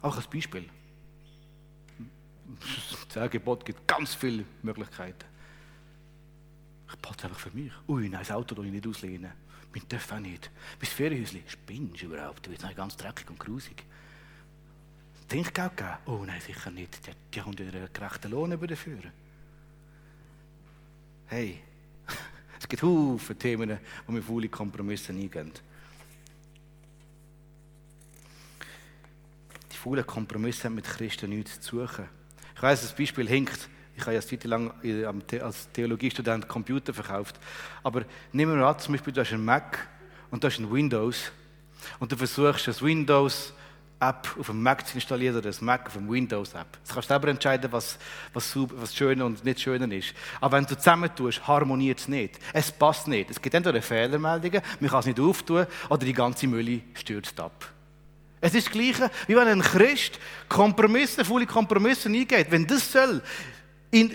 Auch 0.03 0.17
ein 0.17 0.25
Beispiel. 0.33 0.69
Das 3.09 3.17
Angebot 3.17 3.65
gibt 3.65 3.87
ganz 3.87 4.15
viele 4.15 4.45
Möglichkeiten. 4.63 5.25
Ich 6.89 6.97
es 7.19 7.25
einfach 7.25 7.39
für 7.39 7.51
mich. 7.51 7.73
Ui, 7.87 8.09
nein, 8.09 8.21
das 8.21 8.31
Auto 8.31 8.55
darf 8.55 8.65
ich 8.65 8.73
nicht 8.73 8.87
auslehnen. 8.87 9.33
Mein 9.75 9.83
darf 9.89 10.13
auch 10.13 10.19
nicht. 10.19 10.51
Mein 10.81 10.87
Ferienhäuschen, 10.87 11.43
spinnst 11.47 12.03
du 12.03 12.07
überhaupt? 12.07 12.47
Du 12.47 12.51
bist 12.51 12.65
ganz 12.75 12.97
dreckig 12.97 13.29
und 13.29 13.39
grusig. 13.39 13.85
Trinkgeld 15.29 15.77
geben? 15.77 15.91
Oh 16.07 16.25
nein, 16.27 16.41
sicher 16.41 16.71
nicht. 16.71 17.07
Die, 17.07 17.11
die 17.35 17.41
kommt 17.41 17.59
wieder 17.59 17.79
einen 17.79 17.93
gerechten 17.93 18.31
Lohn 18.31 18.53
über 18.53 18.67
dafür. 18.67 18.99
Hey, 21.27 21.61
es 22.59 22.67
gibt 22.67 22.81
viele 22.81 23.39
Themen, 23.39 23.79
wo 24.07 24.15
wir 24.15 24.23
faule 24.23 24.49
Kompromisse 24.49 25.13
eingehen. 25.13 25.53
Die 29.71 29.77
faulen 29.77 30.07
Kompromisse 30.07 30.65
haben 30.65 30.77
mit 30.77 30.87
Christen 30.87 31.29
nichts 31.29 31.61
zu 31.61 31.81
suchen. 31.81 32.18
Ich 32.59 32.63
weiß, 32.63 32.81
das 32.83 32.93
Beispiel 32.93 33.29
hinkt. 33.29 33.69
Ich 33.95 34.03
habe 34.03 34.15
ja 34.15 34.21
eine 34.21 34.27
Zeit 34.27 34.43
lang 34.43 34.73
als 35.41 35.71
Theologiestudent 35.71 36.49
Computer 36.49 36.93
verkauft. 36.93 37.39
Aber 37.85 38.03
nehmen 38.33 38.59
wir 38.59 38.67
an, 38.67 38.77
zum 38.81 38.95
Beispiel, 38.95 39.13
du 39.13 39.21
hast 39.21 39.33
einen 39.33 39.45
Mac 39.45 39.87
und 40.33 40.43
du 40.43 40.49
hast 40.49 40.59
einen 40.59 40.69
Windows. 40.73 41.31
Und 42.01 42.11
du 42.11 42.17
versuchst, 42.17 42.67
das 42.67 42.83
Windows 42.83 43.53
App 44.01 44.37
auf 44.41 44.47
dem 44.49 44.61
Mac 44.61 44.85
zu 44.89 44.97
installieren 44.97 45.37
oder 45.37 45.51
das 45.51 45.61
Mac 45.61 45.87
auf 45.87 45.93
dem 45.93 46.11
Windows-App. 46.11 46.67
Du 46.89 46.95
kannst 46.95 47.09
selber 47.09 47.29
entscheiden, 47.29 47.71
was, 47.71 47.97
was, 48.33 48.57
was 48.57 48.93
schön 48.93 49.23
und 49.23 49.45
nicht 49.45 49.61
schön 49.61 49.89
ist. 49.93 50.13
Aber 50.41 50.57
wenn 50.57 50.67
du 50.67 50.77
zusammen 50.77 51.15
tust, 51.15 51.47
harmoniert 51.47 52.01
es 52.01 52.09
nicht. 52.09 52.41
Es 52.53 52.73
passt 52.73 53.07
nicht. 53.07 53.31
Es 53.31 53.41
gibt 53.41 53.55
entweder 53.55 53.81
Fehlermeldungen, 53.81 54.63
man 54.81 54.91
kann 54.91 54.99
es 55.01 55.07
nicht 55.07 55.21
auftun, 55.21 55.65
oder 55.89 56.05
die 56.05 56.13
ganze 56.13 56.49
Mülle 56.49 56.81
stürzt 56.95 57.39
ab. 57.39 57.73
Es 58.41 58.55
ist 58.55 58.67
das 58.67 58.73
Gleiche, 58.73 59.11
wie 59.27 59.37
wenn 59.37 59.49
ein 59.49 59.63
Christ 59.63 60.19
Kompromisse, 60.49 61.25
volle 61.25 61.47
Kompromisse 61.47 62.09
eingeht. 62.09 62.51
Wenn 62.51 62.67
das 62.67 62.93
soll 62.93 63.23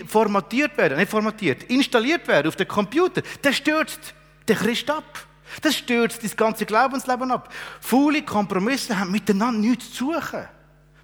formatiert 0.06 0.76
werden, 0.78 0.98
nicht 0.98 1.10
formatiert, 1.10 1.64
installiert 1.64 2.26
werden 2.28 2.48
auf 2.48 2.56
den 2.56 2.68
Computer, 2.68 3.22
dann 3.42 3.52
stürzt 3.52 4.14
der 4.46 4.56
Christ 4.56 4.88
ab. 4.90 5.26
Das 5.62 5.76
stürzt 5.76 6.22
das 6.24 6.36
ganze 6.36 6.64
Glaubensleben 6.64 7.30
ab. 7.30 7.52
Faule 7.80 8.22
Kompromisse 8.22 8.98
haben 8.98 9.10
miteinander 9.10 9.60
nichts 9.60 9.92
zu 9.92 10.12
suchen. 10.12 10.48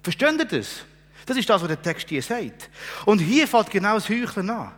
Versteht 0.01 0.39
ihr 0.39 0.45
das? 0.45 0.83
Das 1.25 1.37
ist 1.37 1.49
das, 1.49 1.61
was 1.61 1.67
der 1.67 1.81
Text 1.81 2.09
hier 2.09 2.21
sagt. 2.21 2.69
Und 3.05 3.19
hier 3.19 3.47
fällt 3.47 3.69
genau 3.69 3.95
das 3.95 4.09
Heucheln 4.09 4.49
an. 4.49 4.71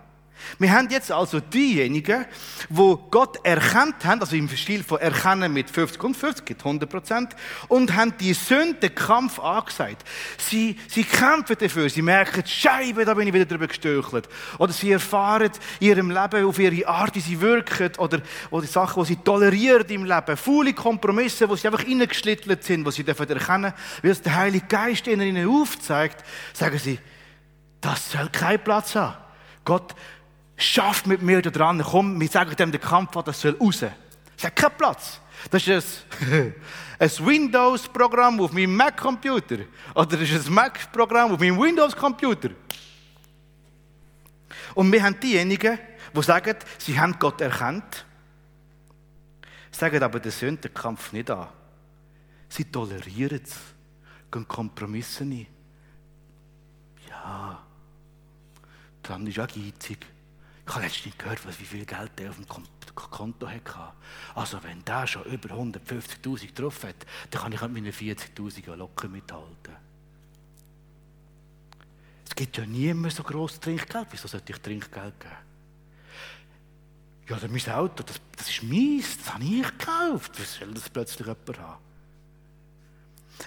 Wir 0.60 0.72
haben 0.72 0.89
jetzt 0.89 1.12
also 1.12 1.39
diejenigen, 1.39 2.26
wo 2.69 2.98
Gott 2.98 3.39
erkannt 3.43 4.04
haben, 4.06 4.22
also 4.22 4.36
im 4.36 4.50
Stil 4.50 4.84
von 4.84 5.00
erkennen 5.00 5.54
mit 5.54 5.69
50 5.69 6.04
und 6.04 6.17
50, 6.17 6.46
gibt 6.46 6.62
100 6.62 6.89
Prozent, 6.89 7.36
und 7.67 7.96
haben 7.96 8.13
die 8.19 8.34
Sünde, 8.34 8.76
den 8.76 8.96
Kampf 8.96 9.39
angesagt. 9.39 10.04
Sie, 10.38 10.78
sie 10.88 11.04
kämpfen 11.04 11.56
dafür, 11.60 11.89
sie 11.89 12.02
merken, 12.02 12.43
Scheibe, 12.46 13.06
da 13.06 13.13
bin 13.13 13.28
ich 13.28 13.34
wieder 13.34 13.46
drüber 13.46 13.67
gestöchelt. 13.67 14.28
Oder 14.58 14.74
sie 14.74 14.91
erfahren 14.91 15.52
in 15.80 15.88
ihrem 15.88 16.12
Leben 16.12 16.46
auf 16.46 16.60
ihre 16.60 16.88
Art, 16.88 17.15
wie 17.15 17.22
sie 17.22 17.39
wirken, 17.39 17.91
oder, 17.98 18.22
oder 18.52 18.67
Sachen, 18.67 19.04
die 19.04 19.10
sie 19.10 19.17
tolerieren 19.17 19.88
im 19.89 20.06
Leben, 20.06 20.38
faule 20.38 20.74
Kompromisse, 20.74 21.50
wo 21.50 21.56
sie 21.56 21.67
einfach 21.67 21.86
reingeschlittelt 21.86 22.63
sind, 22.63 22.86
wo 22.86 22.91
sie 22.91 23.04
dürfen 23.04 23.30
erkennen, 23.30 23.74
wie 24.02 24.10
es 24.10 24.22
der 24.22 24.36
Heilige 24.36 24.67
Geist 24.67 25.08
ihnen 25.08 25.48
aufzeigt, 25.48 26.24
sagen 26.54 26.78
sie, 26.78 27.00
das 27.82 28.12
soll 28.12 28.30
keinen 28.30 28.63
Platz 28.63 28.96
haben. 28.96 29.17
Gott 29.65 29.93
schafft 30.63 31.08
mit 31.08 31.21
mir 31.21 31.41
da 31.41 31.49
dran, 31.49 31.82
komm, 31.82 32.19
wir 32.19 32.28
sagen 32.28 32.56
dem, 32.56 32.71
der 32.71 32.80
Kampf 32.80 33.12
das 33.23 33.41
soll 33.41 33.58
raus. 33.60 33.84
Es 34.38 34.43
hat 34.43 34.56
keinen 34.56 34.78
Platz. 34.78 35.19
Das 35.49 35.67
ist 35.67 36.06
ein, 36.21 36.56
ein 36.99 37.10
Windows-Programm 37.10 38.39
auf 38.39 38.52
meinem 38.52 38.76
Mac-Computer. 38.76 39.60
Oder 39.93 40.17
das 40.17 40.30
ist 40.30 40.47
ein 40.47 40.54
Mac-Programm 40.54 41.34
auf 41.34 41.39
meinem 41.39 41.60
Windows-Computer. 41.60 42.49
Und 44.76 44.91
wir 44.91 45.04
haben 45.04 45.19
diejenigen, 45.19 45.78
die 46.15 46.23
sagen, 46.23 46.56
sie 46.78 46.99
haben 46.99 47.17
Gott 47.19 47.41
erkannt, 47.41 48.06
sagen 49.71 50.02
aber 50.02 50.19
den 50.19 50.32
Sündenkampf 50.32 51.12
nicht 51.12 51.30
an. 51.30 51.47
Sie 52.49 52.65
tolerieren 52.65 53.41
es, 53.43 53.56
gehen 54.32 54.47
Kompromisse 54.47 55.23
ein. 55.23 55.47
Ja, 57.10 57.63
dran 59.02 59.28
ist 59.28 59.39
auch 59.39 59.47
geizig. 59.47 60.12
Ich 60.65 60.73
habe 60.73 60.86
letztens 60.86 61.17
gehört, 61.17 61.60
wie 61.60 61.65
viel 61.65 61.86
Geld 61.86 62.12
er 62.19 62.30
auf 62.30 62.38
dem 62.38 62.47
Konto 62.95 63.47
hatte. 63.47 63.93
Also 64.34 64.63
wenn 64.63 64.84
der 64.86 65.06
schon 65.06 65.23
über 65.26 65.49
150'000 65.49 66.54
drauf 66.54 66.84
hat, 66.84 66.95
dann 67.30 67.41
kann 67.41 67.52
ich 67.52 67.62
mit 67.62 67.73
meinen 67.73 67.91
40'000 67.91 68.76
locker 68.76 69.10
mithalten. 69.10 69.76
Es 72.26 72.36
gibt 72.36 72.58
ja 72.58 72.65
niemand 72.65 73.13
so 73.13 73.23
grosses 73.23 73.60
Trinkgeld. 73.60 74.08
Wieso 74.12 74.28
sollte 74.28 74.54
ich 74.54 74.60
Trinkgeld 74.60 75.19
geben? 75.19 75.36
Ja, 77.30 77.38
mein 77.47 77.76
Auto, 77.76 78.04
das, 78.04 78.19
das 78.36 78.49
ist 78.49 78.63
meins, 78.63 79.17
das 79.17 79.34
habe 79.34 79.43
ich 79.43 79.63
gekauft. 79.63 80.39
Wie 80.39 80.43
soll 80.43 80.73
das 80.73 80.89
plötzlich 80.89 81.28
jemand 81.28 81.60
haben? 81.60 81.84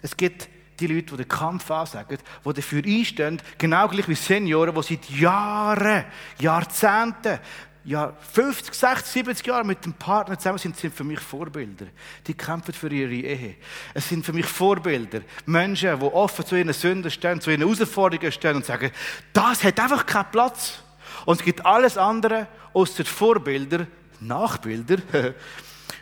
Es 0.02 0.16
gibt 0.16 0.48
die 0.78 0.86
Leute, 0.86 1.06
die 1.12 1.16
den 1.16 1.28
Kampf 1.28 1.70
ansagen, 1.70 2.18
die 2.44 2.52
dafür 2.52 2.82
einstehen, 2.84 3.40
genau 3.58 3.88
gleich 3.88 4.08
wie 4.08 4.14
Senioren, 4.14 4.74
die 4.74 4.82
seit 4.82 5.10
Jahren, 5.10 6.04
Jahrzehnten, 6.38 7.38
ja, 7.86 8.12
50, 8.32 8.74
60, 8.74 9.12
70 9.12 9.46
Jahre 9.46 9.64
mit 9.64 9.84
dem 9.84 9.92
Partner 9.92 10.36
zusammen 10.36 10.58
sind, 10.58 10.76
sind 10.76 10.92
für 10.92 11.04
mich 11.04 11.20
Vorbilder. 11.20 11.86
Die 12.26 12.34
kämpfen 12.34 12.74
für 12.74 12.92
ihre 12.92 13.12
Ehe. 13.12 13.54
Es 13.94 14.08
sind 14.08 14.26
für 14.26 14.32
mich 14.32 14.46
Vorbilder. 14.46 15.20
Menschen, 15.46 16.00
die 16.00 16.06
offen 16.06 16.44
zu 16.44 16.56
ihren 16.56 16.72
Sünden 16.72 17.10
stehen, 17.12 17.40
zu 17.40 17.50
ihren 17.50 17.60
Herausforderungen 17.60 18.32
stehen 18.32 18.56
und 18.56 18.64
sagen, 18.64 18.90
das 19.32 19.62
hat 19.62 19.78
einfach 19.78 20.04
keinen 20.04 20.30
Platz. 20.32 20.80
Und 21.26 21.38
es 21.38 21.44
gibt 21.44 21.64
alles 21.64 21.96
andere 21.96 22.48
außer 22.72 23.04
Vorbilder, 23.04 23.86
Nachbilder, 24.18 24.98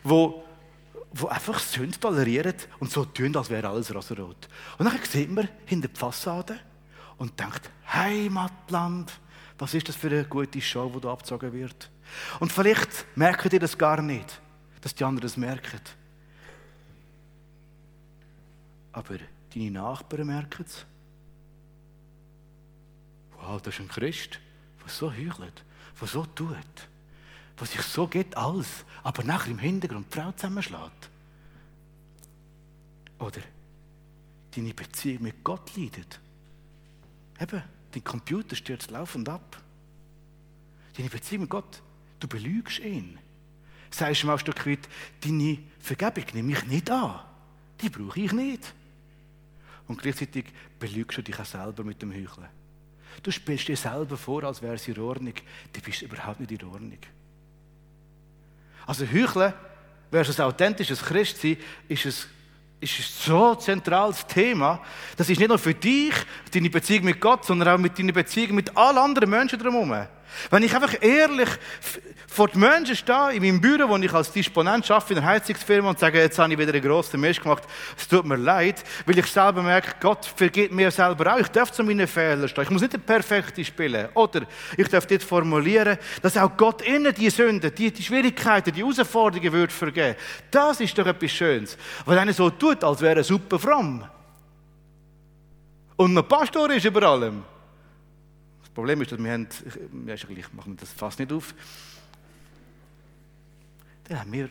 wo 0.03 0.44
die 1.15 1.29
einfach 1.29 1.59
Sünde 1.61 1.99
tolerieren 1.99 2.55
und 2.81 2.91
so 2.91 3.05
tun, 3.05 3.37
als 3.37 3.49
wäre 3.49 3.69
alles 3.69 3.95
rosenrot. 3.95 4.49
Und 4.79 4.87
dann 4.87 4.99
sieht 5.05 5.31
man 5.31 5.49
hinter 5.65 5.89
der 5.89 5.97
Fassade 5.97 6.59
und 7.19 7.39
denkt, 7.39 7.71
Heimatland, 7.93 9.13
was 9.59 9.75
ist 9.75 9.89
das 9.89 9.97
für 9.97 10.09
eine 10.09 10.25
gute 10.25 10.61
Show, 10.61 10.91
die 10.93 11.01
da 11.01 11.13
abgezogen 11.13 11.53
wird? 11.53 11.91
Und 12.41 12.53
vielleicht 12.53 13.07
merkt 13.17 13.53
ihr 13.53 13.61
das 13.61 13.79
gar 13.79 14.03
nicht, 14.03 14.41
dass 14.81 14.95
die 14.95 15.05
anderen 15.05 15.27
es 15.27 15.37
merken. 15.37 15.81
Aber 18.93 19.19
deine 19.55 19.71
Nachbarn 19.71 20.27
merken 20.27 20.65
es. 20.67 20.85
Wow, 23.37 23.63
das 23.63 23.75
ist 23.75 23.81
ein 23.81 23.89
Christ, 23.89 24.41
der 24.83 24.89
so 24.89 25.13
heuchelt, 25.13 25.65
der 26.01 26.09
so 26.09 26.25
tut 26.27 26.89
was 27.65 27.73
sich 27.73 27.81
so 27.81 28.07
geht 28.07 28.37
alles, 28.37 28.85
aber 29.03 29.25
nachher 29.25 29.51
im 29.51 29.59
Hintergrund 29.59 30.13
die 30.13 30.21
Frau 30.21 30.31
zusammenschlägt. 30.33 31.09
Oder 33.19 33.41
deine 34.55 34.75
Beziehung 34.75 35.23
mit 35.23 35.43
Gott 35.43 35.75
leidet. 35.75 36.21
Eben, 37.41 37.63
dein 37.91 38.05
Computer 38.05 38.55
stürzt 38.55 38.91
laufend 38.91 39.31
ab. 39.31 39.63
Deine 40.95 41.09
Beziehung 41.09 41.43
mit 41.43 41.51
Gott, 41.51 41.81
du 42.21 42.29
belügst 42.29 42.81
ihn. 42.81 43.19
Sagst 43.91 44.23
du 44.23 44.27
mal 44.27 44.35
ein 44.35 44.41
Stück 44.41 44.67
weit, 44.67 44.87
deine 45.23 45.59
Vergebung 45.79 46.25
nehme 46.35 46.53
ich 46.53 46.67
nicht 46.67 46.91
an. 46.91 47.21
Die 47.81 47.89
brauche 47.89 48.21
ich 48.21 48.33
nicht. 48.33 48.75
Und 49.89 50.03
gleichzeitig 50.03 50.45
belügst 50.79 51.17
du 51.17 51.23
dich 51.23 51.41
auch 51.41 51.47
selber 51.47 51.83
mit 51.83 52.03
dem 52.03 52.13
Heucheln. 52.13 52.49
Du 53.23 53.31
spielst 53.31 53.69
dir 53.69 53.77
selber 53.79 54.19
vor, 54.19 54.45
als 54.45 54.61
wäre 54.61 54.75
es 54.75 54.87
in 54.87 54.99
Ordnung. 54.99 55.35
Du 55.73 55.81
bist 55.81 56.03
überhaupt 56.03 56.41
nicht 56.41 56.53
in 56.53 56.69
Ordnung. 56.69 56.99
Also 58.87 59.05
Heucheln 59.07 59.53
versus 60.11 60.41
authentisches 60.41 61.03
Christsein 61.03 61.57
ist 61.89 62.05
ein, 62.05 62.15
ist 62.81 62.99
ein 62.99 63.05
so 63.27 63.55
zentrales 63.55 64.27
Thema. 64.27 64.81
Das 65.17 65.29
ist 65.29 65.39
nicht 65.39 65.49
nur 65.49 65.59
für 65.59 65.75
dich, 65.75 66.15
deine 66.53 66.71
Beziehung 66.71 67.05
mit 67.05 67.21
Gott, 67.21 67.45
sondern 67.45 67.69
auch 67.69 67.79
mit 67.79 67.99
deiner 67.99 68.13
Beziehung 68.13 68.55
mit 68.55 68.77
allen 68.77 68.99
anderen 68.99 69.31
Menschen 69.31 69.59
drumherum. 69.59 70.07
Wenn 70.51 70.63
ich 70.63 70.75
einfach 70.75 70.95
ehrlich 71.01 71.49
vor 72.35 72.49
den 72.49 72.61
Menschen 72.61 72.97
stehe, 72.97 73.33
in 73.33 73.43
meinem 73.43 73.61
Büro, 73.61 73.89
wo 73.89 73.97
ich 73.97 74.13
als 74.13 74.33
Disponent 74.33 74.91
arbeite, 74.91 75.13
in 75.13 75.19
einer 75.21 75.29
Heizungsfirma 75.29 75.91
und 75.91 76.01
sage, 76.01 76.19
jetzt 76.19 76.37
habe 76.37 76.53
ich 76.53 76.59
wieder 76.59 76.73
einen 76.73 76.83
grossen 76.83 77.21
Mist 77.21 77.41
gemacht, 77.41 77.63
es 77.97 78.09
tut 78.09 78.25
mir 78.25 78.37
leid, 78.37 78.83
weil 79.07 79.17
ich 79.17 79.27
selber 79.27 79.63
merke, 79.63 79.93
Gott 80.01 80.27
vergibt 80.35 80.73
mir 80.73 80.91
selber 80.91 81.33
auch. 81.33 81.39
Ich 81.39 81.47
darf 81.49 81.71
zu 81.71 81.85
meinen 81.85 82.09
Fehlern 82.09 82.49
stehen. 82.49 82.65
Ich 82.65 82.71
muss 82.71 82.83
nicht 82.83 82.93
der 82.93 82.99
Perfekte 82.99 83.65
spielen. 83.65 84.09
Oder 84.15 84.43
ich 84.77 84.89
darf 84.89 85.07
dort 85.07 85.23
formulieren, 85.23 85.97
dass 86.23 86.37
auch 86.37 86.57
Gott 86.57 86.83
innen 86.83 87.15
die 87.15 87.31
Sünden, 87.31 87.73
die, 87.73 87.93
die 87.93 88.03
Schwierigkeiten, 88.03 88.73
die 88.73 88.81
Herausforderungen 88.81 89.53
wird 89.53 89.71
vergeben. 89.71 90.17
Das 90.51 90.81
ist 90.81 90.99
doch 90.99 91.07
etwas 91.07 91.31
Schönes. 91.31 91.79
Weil 92.05 92.19
einer 92.19 92.33
so 92.33 92.51
tut, 92.51 92.83
als 92.83 93.01
wäre 93.01 93.21
er 93.21 93.25
super 93.25 93.61
fromm. 93.61 94.05
Und 95.97 96.19
ein 96.19 96.27
Pastor 96.27 96.69
ist 96.73 96.85
über 96.85 97.05
allem. 97.05 97.45
Problem 98.75 99.01
ist, 99.03 99.13
dass 99.13 99.19
wir 99.19 99.33
haben, 99.33 99.49
ja, 100.07 100.15
ich 100.15 100.53
mache 100.53 100.75
das 100.75 100.93
fast 100.93 101.19
nicht 101.21 101.33
auf, 101.33 101.55
dann 104.05 104.21
haben 104.21 104.33
wir, 104.33 104.49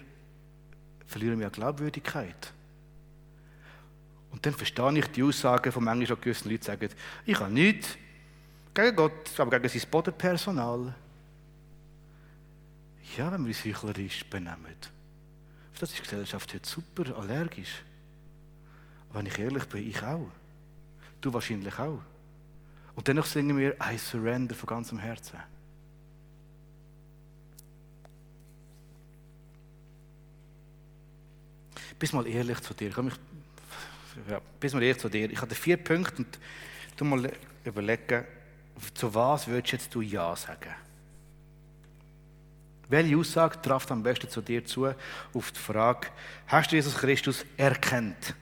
verlieren 1.06 1.40
wir 1.40 1.50
Glaubwürdigkeit. 1.50 2.54
Und 4.32 4.44
dann 4.46 4.54
verstehe 4.54 4.98
ich 4.98 5.08
die 5.08 5.24
Aussagen 5.24 5.72
von 5.72 5.88
auch 5.88 6.22
gewissen 6.22 6.50
Leuten, 6.50 6.62
die 6.62 6.66
sagen, 6.66 6.90
ich 7.26 7.40
habe 7.40 7.54
nichts 7.54 7.98
gegen 8.74 8.96
Gott, 8.96 9.40
aber 9.40 9.60
gegen 9.60 9.80
sein 9.80 9.90
Bodenpersonal. 9.92 10.96
Ja, 13.16 13.32
wenn 13.32 13.42
wir 13.42 13.50
uns 13.50 13.64
heuchlerisch 13.64 14.26
benehmen. 14.26 14.76
Das 15.80 15.92
ist 15.92 16.00
die 16.00 16.04
Gesellschaft 16.04 16.52
heute 16.52 16.68
super 16.68 17.16
allergisch. 17.16 17.84
Aber 19.10 19.20
wenn 19.20 19.28
ich 19.28 19.38
ehrlich 19.38 19.66
bin, 19.66 19.88
ich 19.88 20.02
auch. 20.02 20.30
Du 21.22 21.32
wahrscheinlich 21.32 21.78
auch. 21.78 22.02
Und 22.96 23.08
dennoch 23.08 23.26
singen 23.26 23.58
wir 23.58 23.76
I 23.82 23.98
surrender 23.98 24.56
von 24.56 24.68
ganzem 24.68 25.00
Herzen. 25.00 25.40
Bist 31.98 32.14
mal 32.14 32.28
ehrlich 32.28 32.60
zu 32.62 32.74
dir. 32.74 32.92
Komm, 32.92 33.08
ich, 33.08 33.14
ja, 34.30 34.42
bist 34.60 34.76
mal 34.76 34.84
ehrlich 34.84 35.02
zu 35.02 35.10
dir. 35.10 35.30
Ich 35.32 35.42
habe 35.42 35.56
vier 35.56 35.78
Punkte 35.78 36.18
und 36.18 36.40
du 36.98 37.06
mal 37.06 37.32
überlegen, 37.64 38.26
zu 38.94 39.14
was 39.14 39.48
würdest 39.48 39.74
jetzt 39.74 39.96
du 39.96 40.02
Ja 40.02 40.36
sagen? 40.36 40.74
Welche 42.90 43.18
Aussage 43.18 43.62
trifft 43.62 43.92
am 43.92 44.04
besten 44.04 44.30
zu 44.30 44.42
dir 44.42 44.66
zu 44.66 44.94
auf 45.34 45.52
die 45.52 45.60
Frage, 45.60 46.08
hast 46.48 46.72
du 46.72 46.76
Jesus 46.76 46.96
Christus 46.96 47.46
erkannt? 47.56 48.36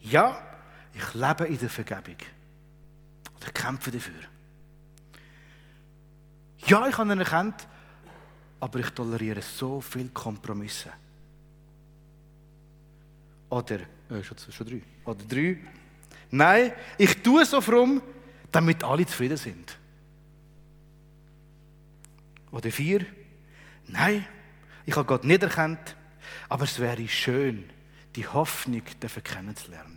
Ja, 0.00 0.42
ich 0.92 1.14
lebe 1.14 1.44
in 1.44 1.58
der 1.58 1.70
Vergebung. 1.70 2.16
Oder 3.36 3.50
kämpfe 3.52 3.90
dafür. 3.90 4.14
Ja, 6.66 6.88
ich 6.88 6.98
habe 6.98 7.12
ihn 7.12 7.18
erkannt, 7.18 7.66
aber 8.60 8.80
ich 8.80 8.90
toleriere 8.90 9.42
so 9.42 9.80
viele 9.80 10.08
Kompromisse. 10.08 10.90
Oder, 13.48 13.80
äh, 14.10 14.22
schon, 14.22 14.36
schon 14.50 14.66
drei. 14.66 14.82
Oder 15.04 15.24
drei. 15.24 15.58
Nein, 16.30 16.72
ich 16.98 17.22
tue 17.22 17.44
so 17.44 17.60
fromm, 17.60 18.02
damit 18.50 18.82
alle 18.82 19.06
zufrieden 19.06 19.36
sind. 19.36 19.78
Oder 22.50 22.70
vier. 22.70 23.06
Nein, 23.86 24.26
ich 24.84 24.96
habe 24.96 25.06
Gott 25.06 25.24
nicht 25.24 25.42
erkannt, 25.42 25.96
aber 26.48 26.64
es 26.64 26.78
wäre 26.78 27.06
schön, 27.06 27.70
die 28.16 28.26
Hoffnung 28.26 28.82
kennenzulernen 29.22 29.95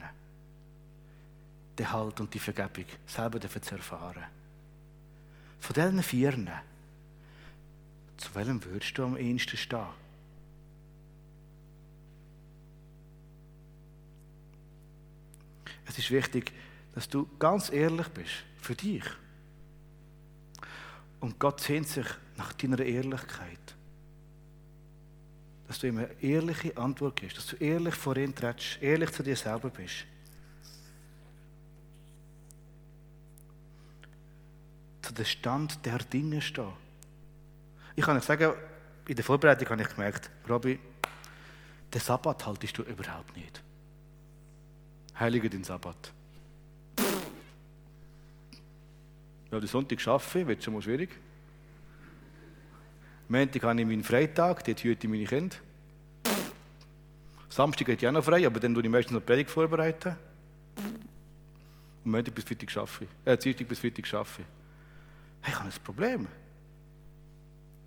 den 1.79 1.91
Halt 1.91 2.19
und 2.19 2.33
die 2.33 2.39
Vergebung 2.39 2.85
selber 3.07 3.39
zu 3.39 3.75
erfahren. 3.75 4.23
Von 5.59 5.73
diesen 5.73 6.03
Vieren, 6.03 6.49
zu 8.17 8.35
welchem 8.35 8.63
würdest 8.63 8.97
du 8.97 9.03
am 9.05 9.17
ehesten 9.17 9.57
stehen? 9.57 9.87
Es 15.87 15.97
ist 15.97 16.11
wichtig, 16.11 16.51
dass 16.93 17.07
du 17.07 17.27
ganz 17.39 17.71
ehrlich 17.71 18.07
bist 18.09 18.43
für 18.61 18.75
dich. 18.75 19.03
Und 21.19 21.39
Gott 21.39 21.61
sehnt 21.61 21.87
sich 21.87 22.05
nach 22.37 22.53
deiner 22.53 22.79
Ehrlichkeit. 22.79 23.75
Dass 25.67 25.79
du 25.79 25.87
ihm 25.87 25.97
eine 25.97 26.21
ehrliche 26.21 26.75
Antwort 26.77 27.15
gibst, 27.15 27.37
dass 27.37 27.47
du 27.47 27.55
ehrlich 27.57 27.95
vor 27.95 28.15
ihm 28.17 28.35
trittst, 28.35 28.81
ehrlich 28.81 29.11
zu 29.11 29.23
dir 29.23 29.35
selber 29.35 29.69
bist. 29.69 30.05
Dem 35.19 35.25
Stand 35.25 35.85
der 35.85 35.99
Dinge 35.99 36.41
stehen. 36.41 36.73
Ich 37.95 38.03
kann 38.03 38.17
euch 38.17 38.23
sagen, 38.23 38.53
in 39.07 39.15
der 39.15 39.25
Vorbereitung 39.25 39.69
habe 39.69 39.81
ich 39.81 39.89
gemerkt, 39.89 40.29
Robby, 40.49 40.79
den 41.93 42.01
Sabbat 42.01 42.45
haltest 42.45 42.77
du 42.77 42.83
überhaupt 42.83 43.35
nicht. 43.35 43.61
Heilige 45.19 45.49
den 45.49 45.63
Sabbat. 45.63 46.13
Ja, 49.51 49.59
den 49.59 49.67
Sonntag 49.67 50.07
arbeite 50.07 50.39
ich, 50.39 50.47
wird 50.47 50.63
schon 50.63 50.73
mal 50.75 50.81
schwierig. 50.81 51.09
Montag 53.27 53.63
habe 53.63 53.81
ich 53.81 53.87
meinen 53.87 54.03
Freitag, 54.03 54.63
dort 54.63 54.83
hüte 54.83 55.07
ich 55.07 55.11
meine 55.11 55.25
Kinder. 55.25 55.55
Samstag 57.49 57.87
geht 57.87 58.01
ja 58.01 58.11
noch 58.11 58.23
frei, 58.23 58.45
aber 58.45 58.59
dann 58.59 58.73
tue 58.73 58.83
ich 58.83 58.89
meistens 58.89 59.13
noch 59.13 59.25
Predigt 59.25 59.49
vorbereiten. 59.49 60.15
Und 62.05 62.11
Montag 62.11 62.33
bis 62.33 62.43
Freitag 62.43 62.77
arbeite 62.77 63.05
ich. 63.05 63.27
Äh, 63.27 63.37
Dienstag 63.37 63.67
bis 63.67 63.79
Freitag 63.79 64.13
arbeite 64.13 64.41
ich. 64.41 64.58
Hey, 65.41 65.53
ich 65.53 65.59
habe 65.59 65.69
ein 65.69 65.83
Problem. 65.83 66.27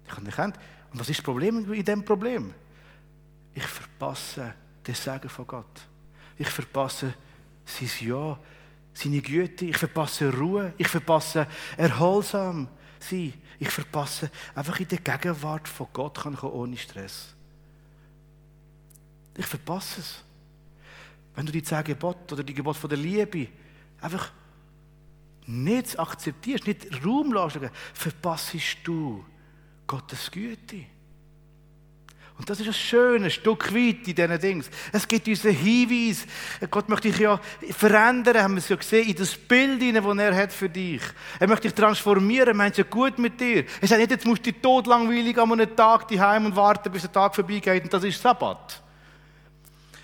Ich 0.07 0.13
habe 0.13 0.23
nicht 0.23 0.39
Und 0.39 1.01
was 1.01 1.09
ist 1.09 1.19
das 1.19 1.25
Problem 1.25 1.73
in 1.73 1.85
diesem 1.85 2.05
Problem? 2.05 2.53
Ich 3.55 3.65
verpasse 3.65 4.55
den 4.87 4.95
Segen 4.95 5.29
von 5.29 5.47
Gott. 5.47 5.89
Ich 6.39 6.49
verpasse 6.49 7.15
sein 7.65 7.89
Ja, 8.01 8.39
seine 8.95 9.21
Güte. 9.21 9.67
Ich 9.67 9.77
verpasse 9.77 10.33
Ruhe. 10.33 10.75
Ich 10.77 10.89
verpasse 10.89 11.47
erholsam 11.77 12.69
sein. 12.99 13.35
Ich 13.59 13.69
verpasse 13.69 14.31
einfach 14.55 14.79
in 14.81 14.89
der 14.89 14.99
Gegenwart 14.99 15.69
von 15.69 15.87
Gott 15.93 16.19
kann 16.23 16.37
ohne 16.39 16.77
Stress. 16.77 17.35
Ich 19.37 19.47
verpasse 19.47 20.01
es. 20.01 20.25
Wenn 21.35 21.47
du 21.47 21.53
die 21.53 21.63
zehn 21.63 21.85
Gebote 21.85 22.35
oder 22.35 22.43
die 22.43 22.55
Gebote 22.55 22.89
der 22.89 22.99
Liebe 22.99 23.49
einfach 24.01 24.33
nicht 25.47 25.99
akzeptierst, 25.99 26.67
nicht 26.67 27.05
Raum 27.05 27.33
lässt, 27.33 27.59
verpasst 27.95 28.55
du 28.85 29.25
Gottes 29.87 30.31
Güte. 30.31 30.87
Und 32.39 32.49
das 32.49 32.59
ist 32.59 32.67
ein 32.67 32.73
schönes 32.73 33.35
Stück 33.35 33.73
weit 33.73 34.09
in 34.09 34.15
diesen 34.15 34.41
Dingen. 34.41 34.65
Es 34.91 35.07
gibt 35.07 35.29
uns 35.29 35.45
einen 35.45 35.55
Hinweis. 35.55 36.27
Gott 36.71 36.89
möchte 36.89 37.09
dich 37.09 37.21
ja 37.21 37.39
verändern, 37.71 38.43
haben 38.43 38.55
wir 38.55 38.59
es 38.59 38.69
ja 38.69 38.77
gesehen, 38.77 39.11
in 39.11 39.15
das 39.15 39.37
Bild, 39.37 39.81
das 39.81 40.19
er 40.19 40.35
hat 40.35 40.53
für 40.53 40.69
dich. 40.69 41.03
Er 41.39 41.47
möchte 41.47 41.69
dich 41.69 41.75
transformieren, 41.75 42.49
er 42.49 42.55
meint 42.55 42.73
es 42.73 42.79
ja 42.79 42.85
gut 42.85 43.19
mit 43.19 43.39
dir. 43.39 43.65
Er 43.81 43.87
sagt 43.87 44.01
nicht, 44.01 44.11
jetzt 44.11 44.27
musst 44.27 44.45
du 44.45 44.53
totlangweilig 44.53 45.39
an 45.39 45.53
einem 45.53 45.77
Tag 45.77 46.11
heim 46.11 46.47
und 46.47 46.57
warten, 46.57 46.91
bis 46.91 47.03
der 47.03 47.13
Tag 47.13 47.35
vorbeigeht 47.35 47.85
und 47.85 47.93
das 47.93 48.03
ist 48.03 48.21
Sabbat. 48.21 48.83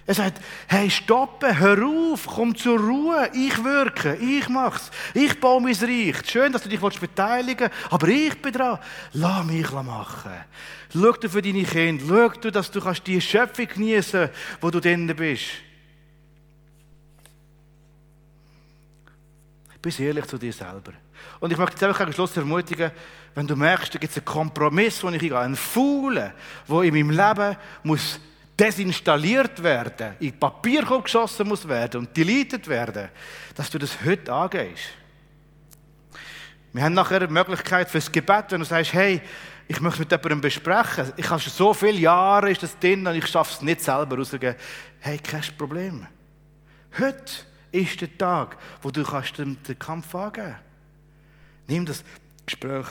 Er 0.08 0.14
sagt, 0.14 0.40
hey, 0.68 0.88
stoppen, 0.88 1.58
hör 1.58 1.86
auf, 1.86 2.26
komm 2.26 2.56
zur 2.56 2.80
Ruhe, 2.80 3.30
ich 3.34 3.62
wirke, 3.62 4.16
ich 4.16 4.48
mach's, 4.48 4.90
ich 5.12 5.38
baue 5.38 5.60
mein 5.60 5.74
Reich. 5.74 6.16
Schön, 6.26 6.50
dass 6.50 6.62
du 6.62 6.70
dich 6.70 6.80
beteiligen 6.80 7.68
willst, 7.68 7.92
aber 7.92 8.08
ich 8.08 8.40
bin 8.40 8.54
dran. 8.54 8.78
Lass 9.12 9.44
mich 9.44 9.70
machen. 9.70 10.32
Schau 10.94 11.12
du 11.12 11.28
für 11.28 11.42
deine 11.42 11.62
Kinder, 11.62 12.06
schau 12.08 12.40
du, 12.40 12.50
dass 12.50 12.70
du 12.70 12.80
die 13.04 13.20
Schöpfung 13.20 13.68
genießen 13.68 14.30
kannst, 14.30 14.62
wo 14.62 14.70
du 14.70 14.80
drinnen 14.80 15.14
bist. 15.14 15.44
Bist 19.82 20.00
ehrlich 20.00 20.24
zu 20.24 20.38
dir 20.38 20.54
selber. 20.54 20.92
Und 21.38 21.52
ich 21.52 21.58
möchte 21.58 21.74
jetzt 21.74 21.84
einfach 21.84 22.06
am 22.06 22.14
Schluss 22.14 22.34
ermutigen, 22.34 22.92
wenn 23.34 23.46
du 23.46 23.56
merkst, 23.56 23.94
da 23.94 23.98
gibt 23.98 24.10
es 24.10 24.16
einen 24.16 24.24
Kompromiss, 24.24 25.02
wo 25.04 25.08
ich 25.08 25.14
eingehe, 25.14 25.38
einen 25.38 25.54
Faulen, 25.54 26.32
der 26.66 26.82
in 26.82 26.94
meinem 26.94 27.10
Leben 27.10 27.56
muss 27.82 28.18
desinstalliert 28.58 29.62
werden, 29.62 30.16
in 30.20 30.38
Papierkorb 30.38 31.04
geschossen 31.04 31.46
muss 31.46 31.66
werden 31.68 32.00
und 32.00 32.16
deleted 32.16 32.66
werden, 32.66 33.08
dass 33.54 33.70
du 33.70 33.78
das 33.78 33.96
heute 34.04 34.32
angehst. 34.32 34.90
Wir 36.72 36.82
haben 36.82 36.94
nachher 36.94 37.26
die 37.26 37.32
Möglichkeit 37.32 37.88
fürs 37.88 38.10
Gebet, 38.10 38.46
wenn 38.50 38.60
du 38.60 38.66
sagst, 38.66 38.92
hey, 38.92 39.20
ich 39.68 39.80
möchte 39.80 40.00
mit 40.00 40.10
jemandem 40.10 40.40
besprechen, 40.40 41.12
ich 41.16 41.28
habe 41.28 41.40
schon 41.40 41.52
so 41.52 41.74
viele 41.74 41.98
Jahre, 41.98 42.50
ist 42.50 42.62
das 42.62 42.78
drin 42.78 43.06
und 43.06 43.14
ich 43.14 43.26
schaffe 43.26 43.54
es 43.54 43.62
nicht 43.62 43.82
selber 43.82 44.16
rauszugehen. 44.16 44.56
Hey, 45.00 45.18
kein 45.18 45.42
Problem. 45.56 46.06
Heute 46.98 47.32
ist 47.70 48.00
der 48.00 48.16
Tag, 48.16 48.56
wo 48.82 48.90
du 48.90 49.02
kannst 49.04 49.38
den, 49.38 49.58
Kampf 49.78 50.14
angehen 50.14 50.56
Nimm 51.66 51.84
das 51.84 52.02
Gespräch, 52.46 52.86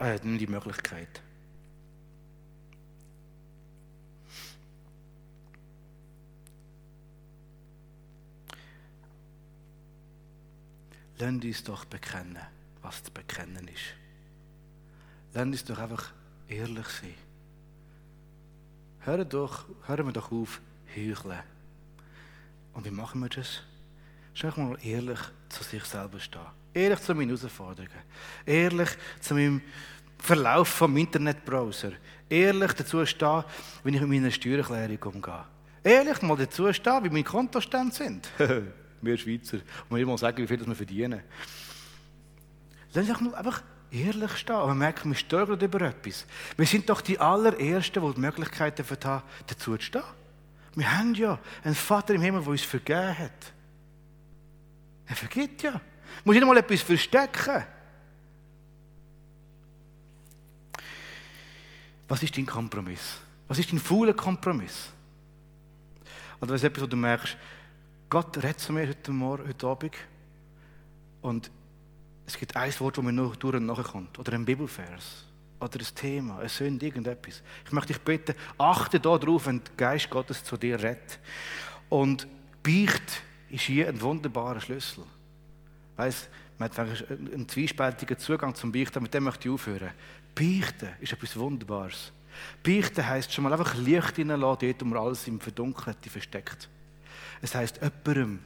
äh, 0.00 0.18
nimm 0.24 0.38
die 0.38 0.48
Möglichkeit. 0.48 1.23
Lasst 11.24 11.42
uns 11.42 11.64
doch 11.64 11.84
bekennen, 11.86 12.36
was 12.82 13.02
zu 13.02 13.10
bekennen 13.10 13.66
ist. 13.68 13.94
Lasst 15.32 15.46
uns 15.46 15.64
doch 15.64 15.78
einfach 15.78 16.12
ehrlich 16.48 16.86
sein. 16.86 17.14
Hören, 19.00 19.26
doch, 19.26 19.64
hören 19.86 20.06
wir 20.06 20.12
doch 20.12 20.30
auf, 20.30 20.60
heucheln. 20.94 21.40
Und 22.74 22.84
wie 22.84 22.90
machen 22.90 23.22
wir 23.22 23.30
das? 23.30 23.62
Schau 24.34 24.52
mal 24.56 24.76
ehrlich 24.82 25.18
zu 25.48 25.64
sich 25.64 25.84
selber 25.84 26.20
stehen. 26.20 26.42
Ehrlich 26.74 27.00
zu 27.00 27.14
meinen 27.14 27.34
Herausforderungen. 27.34 28.02
Ehrlich 28.44 28.90
zu 29.20 29.32
meinem 29.32 29.62
Verlauf 30.18 30.68
vom 30.68 30.94
Internetbrowser. 30.94 31.92
Ehrlich 32.28 32.72
dazu 32.74 33.06
stehen, 33.06 33.44
wenn 33.82 33.94
ich 33.94 34.00
mit 34.02 34.10
meiner 34.10 34.30
Steuererklärung 34.30 35.14
umgehe. 35.14 35.46
Ehrlich 35.82 36.20
mal 36.20 36.36
dazu 36.36 36.70
stehen, 36.70 37.04
wie 37.04 37.08
meine 37.08 37.24
Kontostände 37.24 37.94
sind. 37.94 38.28
wir 39.04 39.18
Schweizer, 39.18 39.58
und 39.88 39.96
wir 39.96 40.06
mal 40.06 40.18
sagen, 40.18 40.38
wie 40.38 40.46
viel 40.46 40.66
wir 40.66 40.74
verdienen. 40.74 41.22
Lass 42.92 43.08
uns 43.08 43.34
einfach 43.34 43.62
ehrlich 43.90 44.36
stehen. 44.36 44.66
Wir 44.66 44.74
merken, 44.74 45.14
wir 45.14 45.46
gerade 45.46 45.64
über 45.64 45.80
etwas. 45.80 46.26
Wir 46.56 46.66
sind 46.66 46.88
doch 46.88 47.00
die 47.00 47.18
allerersten, 47.18 48.06
die 48.06 48.14
die 48.14 48.20
Möglichkeit 48.20 48.78
haben, 48.78 49.22
dazu 49.46 49.76
zu 49.76 49.82
stehen. 49.82 50.02
Wir 50.74 50.98
haben 50.98 51.14
ja 51.14 51.38
einen 51.62 51.74
Vater 51.74 52.14
im 52.14 52.22
Himmel, 52.22 52.42
der 52.42 52.50
uns 52.50 52.62
vergeben 52.62 53.18
hat. 53.18 53.52
Er 55.06 55.16
vergibt 55.16 55.62
ja. 55.62 55.72
Du 55.72 55.80
musst 56.24 56.38
nicht 56.38 56.46
mal 56.46 56.56
etwas 56.56 56.82
verstecken. 56.82 57.64
Was 62.08 62.22
ist 62.22 62.36
dein 62.36 62.46
Kompromiss? 62.46 63.18
Was 63.48 63.58
ist 63.58 63.70
dein 63.72 63.78
fauler 63.78 64.14
Kompromiss? 64.14 64.90
Oder 66.40 66.52
was 66.52 66.62
ist 66.62 66.64
etwas, 66.64 66.82
wo 66.82 66.86
du 66.86 66.96
merkst, 66.96 67.36
Gott 68.14 68.36
redet 68.36 68.60
zu 68.60 68.72
mir 68.72 68.86
heute 68.86 69.10
Morgen, 69.10 69.48
heute 69.48 69.66
Abend. 69.66 69.96
Und 71.20 71.50
es 72.24 72.38
gibt 72.38 72.54
ein 72.54 72.72
Wort, 72.78 72.96
das 72.96 73.04
mir 73.04 73.12
noch 73.12 73.34
durch 73.34 73.56
und 73.56 73.66
nachkommt. 73.66 74.16
Oder 74.20 74.34
ein 74.34 74.44
Bibelvers. 74.44 75.24
Oder 75.58 75.80
ein 75.80 75.94
Thema, 75.96 76.38
eine 76.38 76.48
Sünde, 76.48 76.86
irgendetwas. 76.86 77.42
Ich 77.66 77.72
möchte 77.72 77.92
dich 77.92 78.00
bitten, 78.00 78.36
achte 78.56 79.00
darauf, 79.00 79.46
wenn 79.46 79.64
der 79.64 79.74
Geist 79.76 80.10
Gottes 80.10 80.44
zu 80.44 80.56
dir 80.56 80.80
redet. 80.80 81.18
Und 81.88 82.28
Beicht 82.62 83.24
ist 83.50 83.62
hier 83.62 83.88
ein 83.88 84.00
wunderbarer 84.00 84.60
Schlüssel. 84.60 85.02
Weißt, 85.96 86.28
man 86.58 86.70
hat 86.70 86.78
einen 86.78 87.48
zwiespältigen 87.48 88.16
Zugang 88.16 88.54
zum 88.54 88.70
Beichten, 88.70 89.02
mit 89.02 89.12
dem 89.12 89.24
möchte 89.24 89.48
ich 89.48 89.54
aufhören. 89.54 89.90
Beichten 90.36 90.90
ist 91.00 91.12
etwas 91.12 91.36
Wunderbares. 91.36 92.12
Beichten 92.62 93.04
heisst 93.04 93.32
schon 93.32 93.42
mal 93.42 93.52
einfach 93.52 93.74
Licht 93.74 94.14
hineinlassen, 94.14 94.68
dort, 94.68 94.80
wo 94.82 94.84
man 94.84 94.98
alles 95.04 95.26
im 95.26 95.40
Verdunkelten 95.40 96.12
versteckt. 96.12 96.68
Es 97.44 97.54
heisst, 97.54 97.78
jemandem 97.82 98.38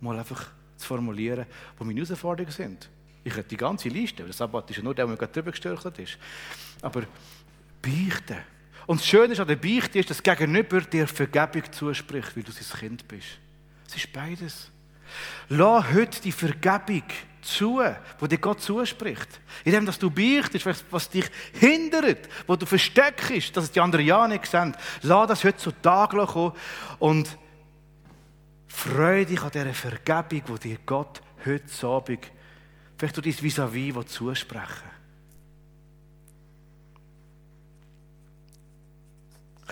mal 0.00 0.16
einfach 0.16 0.46
zu 0.76 0.86
formulieren, 0.86 1.44
wo 1.76 1.82
meine 1.82 2.00
Herausforderungen 2.00 2.52
sind. 2.52 2.88
Ich 3.24 3.34
hätte 3.34 3.48
die 3.48 3.56
ganze 3.56 3.88
Liste, 3.88 4.22
der 4.22 4.32
Sabbat 4.32 4.70
ist 4.70 4.76
ja 4.76 4.82
nur 4.84 4.94
der, 4.94 5.08
der 5.08 5.16
gerade 5.16 5.32
drüber 5.32 5.50
gestürchelt 5.50 5.98
ist. 5.98 6.18
Aber 6.80 7.02
beichten. 7.82 8.36
Und 8.86 9.00
das 9.00 9.08
Schöne 9.08 9.36
an 9.36 9.48
der 9.48 9.56
Beichte 9.56 9.98
ist, 9.98 10.08
dass 10.08 10.22
Gegenüber 10.22 10.82
dir 10.82 11.08
Vergebung 11.08 11.64
zuspricht, 11.72 12.36
weil 12.36 12.44
du 12.44 12.52
sein 12.52 12.78
Kind 12.78 13.08
bist. 13.08 13.26
Es 13.88 13.96
ist 13.96 14.12
beides. 14.12 14.70
Lass 15.48 15.92
heute 15.92 16.22
die 16.22 16.30
Vergebung 16.30 17.02
zu, 17.42 17.82
wo 18.20 18.26
dir 18.28 18.38
Gott 18.38 18.60
zuspricht. 18.60 19.40
Indem, 19.64 19.84
dass 19.84 19.98
du 19.98 20.10
beichtest, 20.10 20.84
was 20.92 21.10
dich 21.10 21.26
hindert, 21.54 22.28
wo 22.46 22.54
du 22.54 22.66
versteckst, 22.66 23.56
dass 23.56 23.64
es 23.64 23.72
die 23.72 23.80
anderen 23.80 24.06
ja 24.06 24.28
nicht 24.28 24.46
sehen. 24.46 24.76
Lass 25.02 25.26
das 25.26 25.42
heute 25.42 25.56
zu 25.56 25.72
Tag 25.72 26.10
kommen 26.10 26.52
und 27.00 27.36
Freu 28.74 29.24
dich 29.24 29.40
an 29.40 29.50
dieser 29.50 29.72
Vergebung, 29.72 30.58
die 30.58 30.68
dir 30.68 30.78
Gott 30.84 31.22
heute 31.46 31.86
Abend, 31.86 32.30
vielleicht 32.98 33.16
durch 33.16 33.36
dein 33.36 33.44
Vis-à-vis 33.44 34.06
zusprechen 34.06 34.90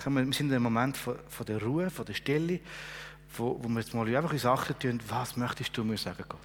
Wir 0.05 0.23
sind 0.33 0.39
in 0.39 0.51
einem 0.51 0.63
Moment 0.63 0.97
von 0.97 1.45
der 1.45 1.61
Ruhe, 1.61 1.89
von 1.89 2.05
der 2.05 2.13
Stille, 2.13 2.59
wo, 3.37 3.59
wo 3.61 3.69
wir 3.69 3.81
jetzt 3.81 3.93
mal 3.93 4.07
einfach 4.15 4.33
in 4.33 4.39
Sachen 4.39 4.79
tun, 4.79 4.99
was 5.07 5.37
möchtest 5.37 5.77
du 5.77 5.83
mir 5.83 5.97
sagen, 5.97 6.23
Gott? 6.27 6.39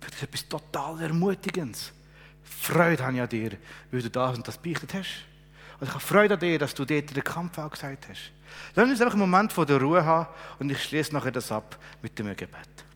Das 0.00 0.14
ist 0.14 0.22
etwas 0.22 0.48
total 0.48 1.02
Ermutigendes. 1.02 1.92
Freude 2.42 3.04
habe 3.04 3.16
ich 3.16 3.22
an 3.22 3.28
dir, 3.28 3.58
weil 3.90 4.02
du 4.02 4.10
das 4.10 4.36
und 4.36 4.48
das 4.48 4.58
beichtet 4.58 4.94
hast. 4.94 5.24
Und 5.80 5.88
ich 5.88 5.92
habe 5.92 6.00
Freude 6.00 6.34
an 6.34 6.40
dir, 6.40 6.58
dass 6.58 6.74
du 6.74 6.84
dort 6.84 7.14
den 7.14 7.24
Kampf 7.24 7.58
auch 7.58 7.70
gesagt 7.70 8.08
hast. 8.08 8.32
Lass 8.74 8.88
uns 8.88 9.00
einfach 9.00 9.14
einen 9.14 9.20
Moment 9.20 9.52
von 9.52 9.66
der 9.66 9.80
Ruhe 9.80 10.04
haben 10.04 10.28
und 10.58 10.70
ich 10.70 10.82
schließe 10.82 11.12
nachher 11.12 11.32
das 11.32 11.50
ab 11.52 11.78
mit 12.02 12.18
dem 12.18 12.26
Gebet. 12.36 12.87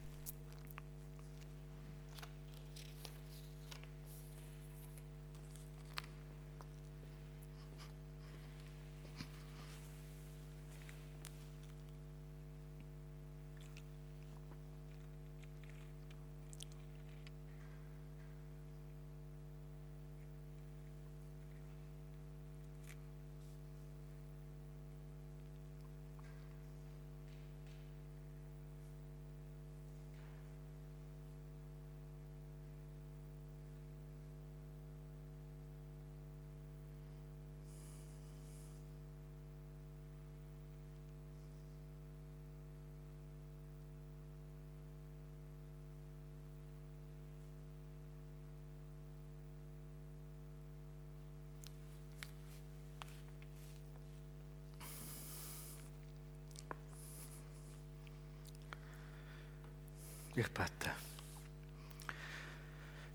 Ich 60.34 60.48
bete. 60.48 60.90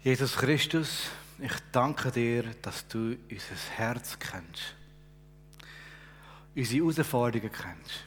Jesus 0.03 0.35
Christus, 0.35 1.09
ich 1.39 1.53
danke 1.71 2.11
dir, 2.11 2.43
dass 2.61 2.87
du 2.87 3.17
unser 3.29 3.55
Herz 3.75 4.17
kennst. 4.19 4.75
Unsere 6.55 6.81
Herausforderungen 6.81 7.51
kennst. 7.51 8.05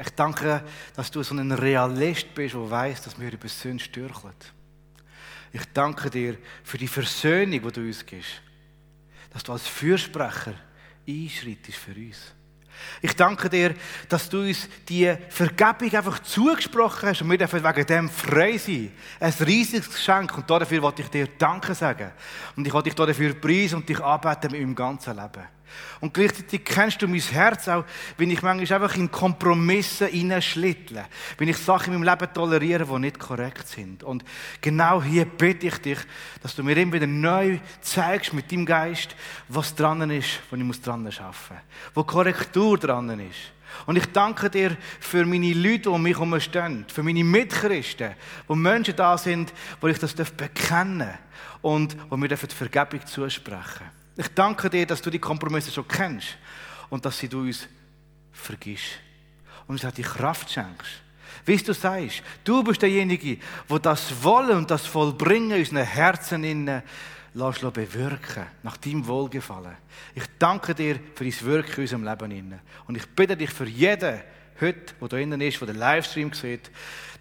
Ich 0.00 0.10
danke, 0.10 0.64
dass 0.94 1.10
du 1.10 1.22
so 1.22 1.34
ein 1.34 1.52
Realist 1.52 2.34
bist, 2.34 2.54
der 2.54 2.70
weiß, 2.70 3.02
dass 3.02 3.20
wir 3.20 3.32
über 3.32 3.48
Sünde 3.48 3.84
stürcheln. 3.84 4.34
Ich 5.52 5.64
danke 5.74 6.08
dir 6.08 6.38
für 6.64 6.78
die 6.78 6.88
Versöhnung, 6.88 7.60
die 7.62 7.72
du 7.72 7.80
uns 7.82 8.06
gibst. 8.06 8.40
Dass 9.30 9.42
du 9.42 9.52
als 9.52 9.66
Fürsprecher 9.66 10.54
einschreitest 11.06 11.78
für 11.78 11.94
uns. 11.94 12.32
Ich 13.00 13.14
danke 13.14 13.48
dir, 13.48 13.74
dass 14.08 14.28
du 14.28 14.40
uns 14.40 14.68
die 14.88 15.14
Vergebung 15.28 15.92
einfach 15.94 16.18
zugesprochen 16.20 17.08
hast 17.08 17.22
und 17.22 17.30
wir 17.30 17.38
dürfen 17.38 17.62
wegen 17.62 17.86
dem 17.86 18.08
frei 18.10 18.58
sein. 18.58 18.92
Ein 19.20 19.32
riesiges 19.40 19.90
Geschenk 19.90 20.36
und 20.36 20.48
dafür 20.48 20.82
wollte 20.82 21.02
ich 21.02 21.08
dir 21.08 21.28
Danke 21.38 21.74
sagen. 21.74 22.12
Und 22.56 22.66
ich 22.66 22.72
wollte 22.72 22.90
dich 22.90 22.94
dafür 22.94 23.34
preisen 23.34 23.76
und 23.76 23.88
dich 23.88 24.00
anbeten 24.00 24.52
mit 24.52 24.60
meinem 24.60 24.74
ganzen 24.74 25.16
Leben. 25.16 25.46
Und 26.00 26.14
gleichzeitig 26.14 26.64
kennst 26.64 27.00
du 27.00 27.08
mein 27.08 27.20
Herz 27.20 27.68
auch, 27.68 27.84
wenn 28.16 28.30
ich 28.30 28.42
manchmal 28.42 28.82
einfach 28.82 28.96
in 28.96 29.10
Kompromisse 29.10 30.06
hineinschlittle. 30.06 31.04
Wenn 31.38 31.48
ich 31.48 31.56
Sachen 31.58 31.92
in 31.92 32.00
meinem 32.00 32.18
Leben 32.18 32.32
toleriere, 32.32 32.86
die 32.86 32.98
nicht 32.98 33.18
korrekt 33.18 33.68
sind. 33.68 34.02
Und 34.02 34.24
genau 34.60 35.02
hier 35.02 35.24
bitte 35.24 35.68
ich 35.68 35.78
dich, 35.78 35.98
dass 36.42 36.54
du 36.56 36.62
mir 36.62 36.76
immer 36.76 36.94
wieder 36.94 37.06
neu 37.06 37.58
zeigst 37.80 38.32
mit 38.32 38.50
deinem 38.50 38.66
Geist, 38.66 39.14
was 39.48 39.74
dran 39.74 40.10
ist, 40.10 40.40
wo 40.50 40.56
ich 40.56 40.80
dran 40.80 41.06
arbeiten 41.06 41.24
muss. 41.28 41.94
Wo 41.94 42.04
Korrektur 42.04 42.78
dran 42.78 43.20
ist. 43.20 43.52
Und 43.86 43.96
ich 43.96 44.06
danke 44.06 44.50
dir 44.50 44.76
für 45.00 45.24
meine 45.24 45.52
Leute, 45.54 45.82
die 45.82 45.88
um 45.88 46.02
mich 46.02 46.14
herum 46.14 46.38
stehen, 46.40 46.84
für 46.92 47.02
meine 47.02 47.24
Mitchristen, 47.24 48.14
wo 48.46 48.54
Menschen 48.54 48.96
da 48.96 49.16
sind, 49.16 49.52
wo 49.80 49.88
ich 49.88 49.98
das 49.98 50.14
bekennen 50.14 50.98
darf 50.98 51.18
und 51.62 51.96
wo 52.10 52.16
mir 52.16 52.36
Vergebung 52.36 53.06
zusprechen 53.06 54.01
ich 54.16 54.28
danke 54.28 54.68
dir, 54.68 54.86
dass 54.86 55.02
du 55.02 55.10
die 55.10 55.18
Kompromisse 55.18 55.70
schon 55.70 55.88
kennst 55.88 56.36
und 56.90 57.04
dass 57.04 57.18
sie 57.18 57.28
du 57.28 57.40
uns 57.40 57.68
vergisst 58.32 58.98
und 59.66 59.82
uns 59.82 59.94
die 59.94 60.02
Kraft 60.02 60.50
schenkst. 60.50 61.02
Wie 61.44 61.56
du 61.56 61.72
sagst, 61.72 62.22
du 62.44 62.62
bist 62.62 62.82
derjenige, 62.82 63.38
der 63.68 63.78
das 63.78 64.22
Wollen 64.22 64.58
und 64.58 64.70
das 64.70 64.86
Vollbringen 64.86 65.52
in 65.52 65.58
unseren 65.60 65.84
Herzen 65.84 66.44
innen 66.44 66.82
lässt 67.34 67.72
bewirken, 67.72 68.46
nach 68.62 68.76
deinem 68.76 69.06
Wohlgefallen. 69.06 69.76
Ich 70.14 70.24
danke 70.38 70.74
dir 70.74 71.00
für 71.14 71.24
dein 71.24 71.40
Wirken 71.40 71.74
in 71.76 71.80
unserem 71.80 72.04
Leben 72.04 72.30
innen. 72.30 72.60
Und 72.86 72.96
ich 72.96 73.06
bitte 73.06 73.36
dich 73.36 73.50
für 73.50 73.66
jeden 73.66 74.20
heute, 74.60 74.94
der 75.00 75.08
da 75.08 75.16
innen 75.16 75.40
ist, 75.40 75.60
der 75.60 75.68
den 75.68 75.76
Livestream 75.76 76.32
sieht, 76.32 76.70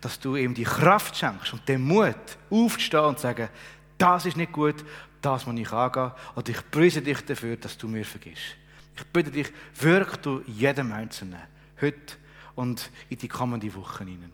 dass 0.01 0.19
du 0.19 0.35
ihm 0.35 0.53
die 0.53 0.63
Kraft 0.63 1.15
schenkst 1.15 1.53
und 1.53 1.67
den 1.67 1.81
Mut 1.81 2.15
aufzustehen 2.49 3.05
und 3.05 3.17
zu 3.17 3.23
sagen, 3.23 3.49
das 3.97 4.25
ist 4.25 4.37
nicht 4.37 4.51
gut, 4.51 4.83
das 5.21 5.45
muss 5.45 5.59
ich 5.59 5.71
angehen. 5.71 6.11
Und 6.35 6.49
ich 6.49 6.71
preise 6.71 7.01
dich 7.01 7.21
dafür, 7.21 7.57
dass 7.57 7.77
du 7.77 7.87
mir 7.87 8.05
vergisst. 8.05 8.55
Ich 8.95 9.05
bitte 9.05 9.31
dich, 9.31 9.51
wirk 9.79 10.21
du 10.21 10.41
jedem 10.47 10.91
Einzelnen, 10.91 11.41
heute 11.79 12.15
und 12.55 12.89
in 13.09 13.17
die 13.17 13.27
kommenden 13.27 13.73
Wochen 13.75 14.07
hinein. 14.07 14.33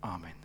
Amen. 0.00 0.37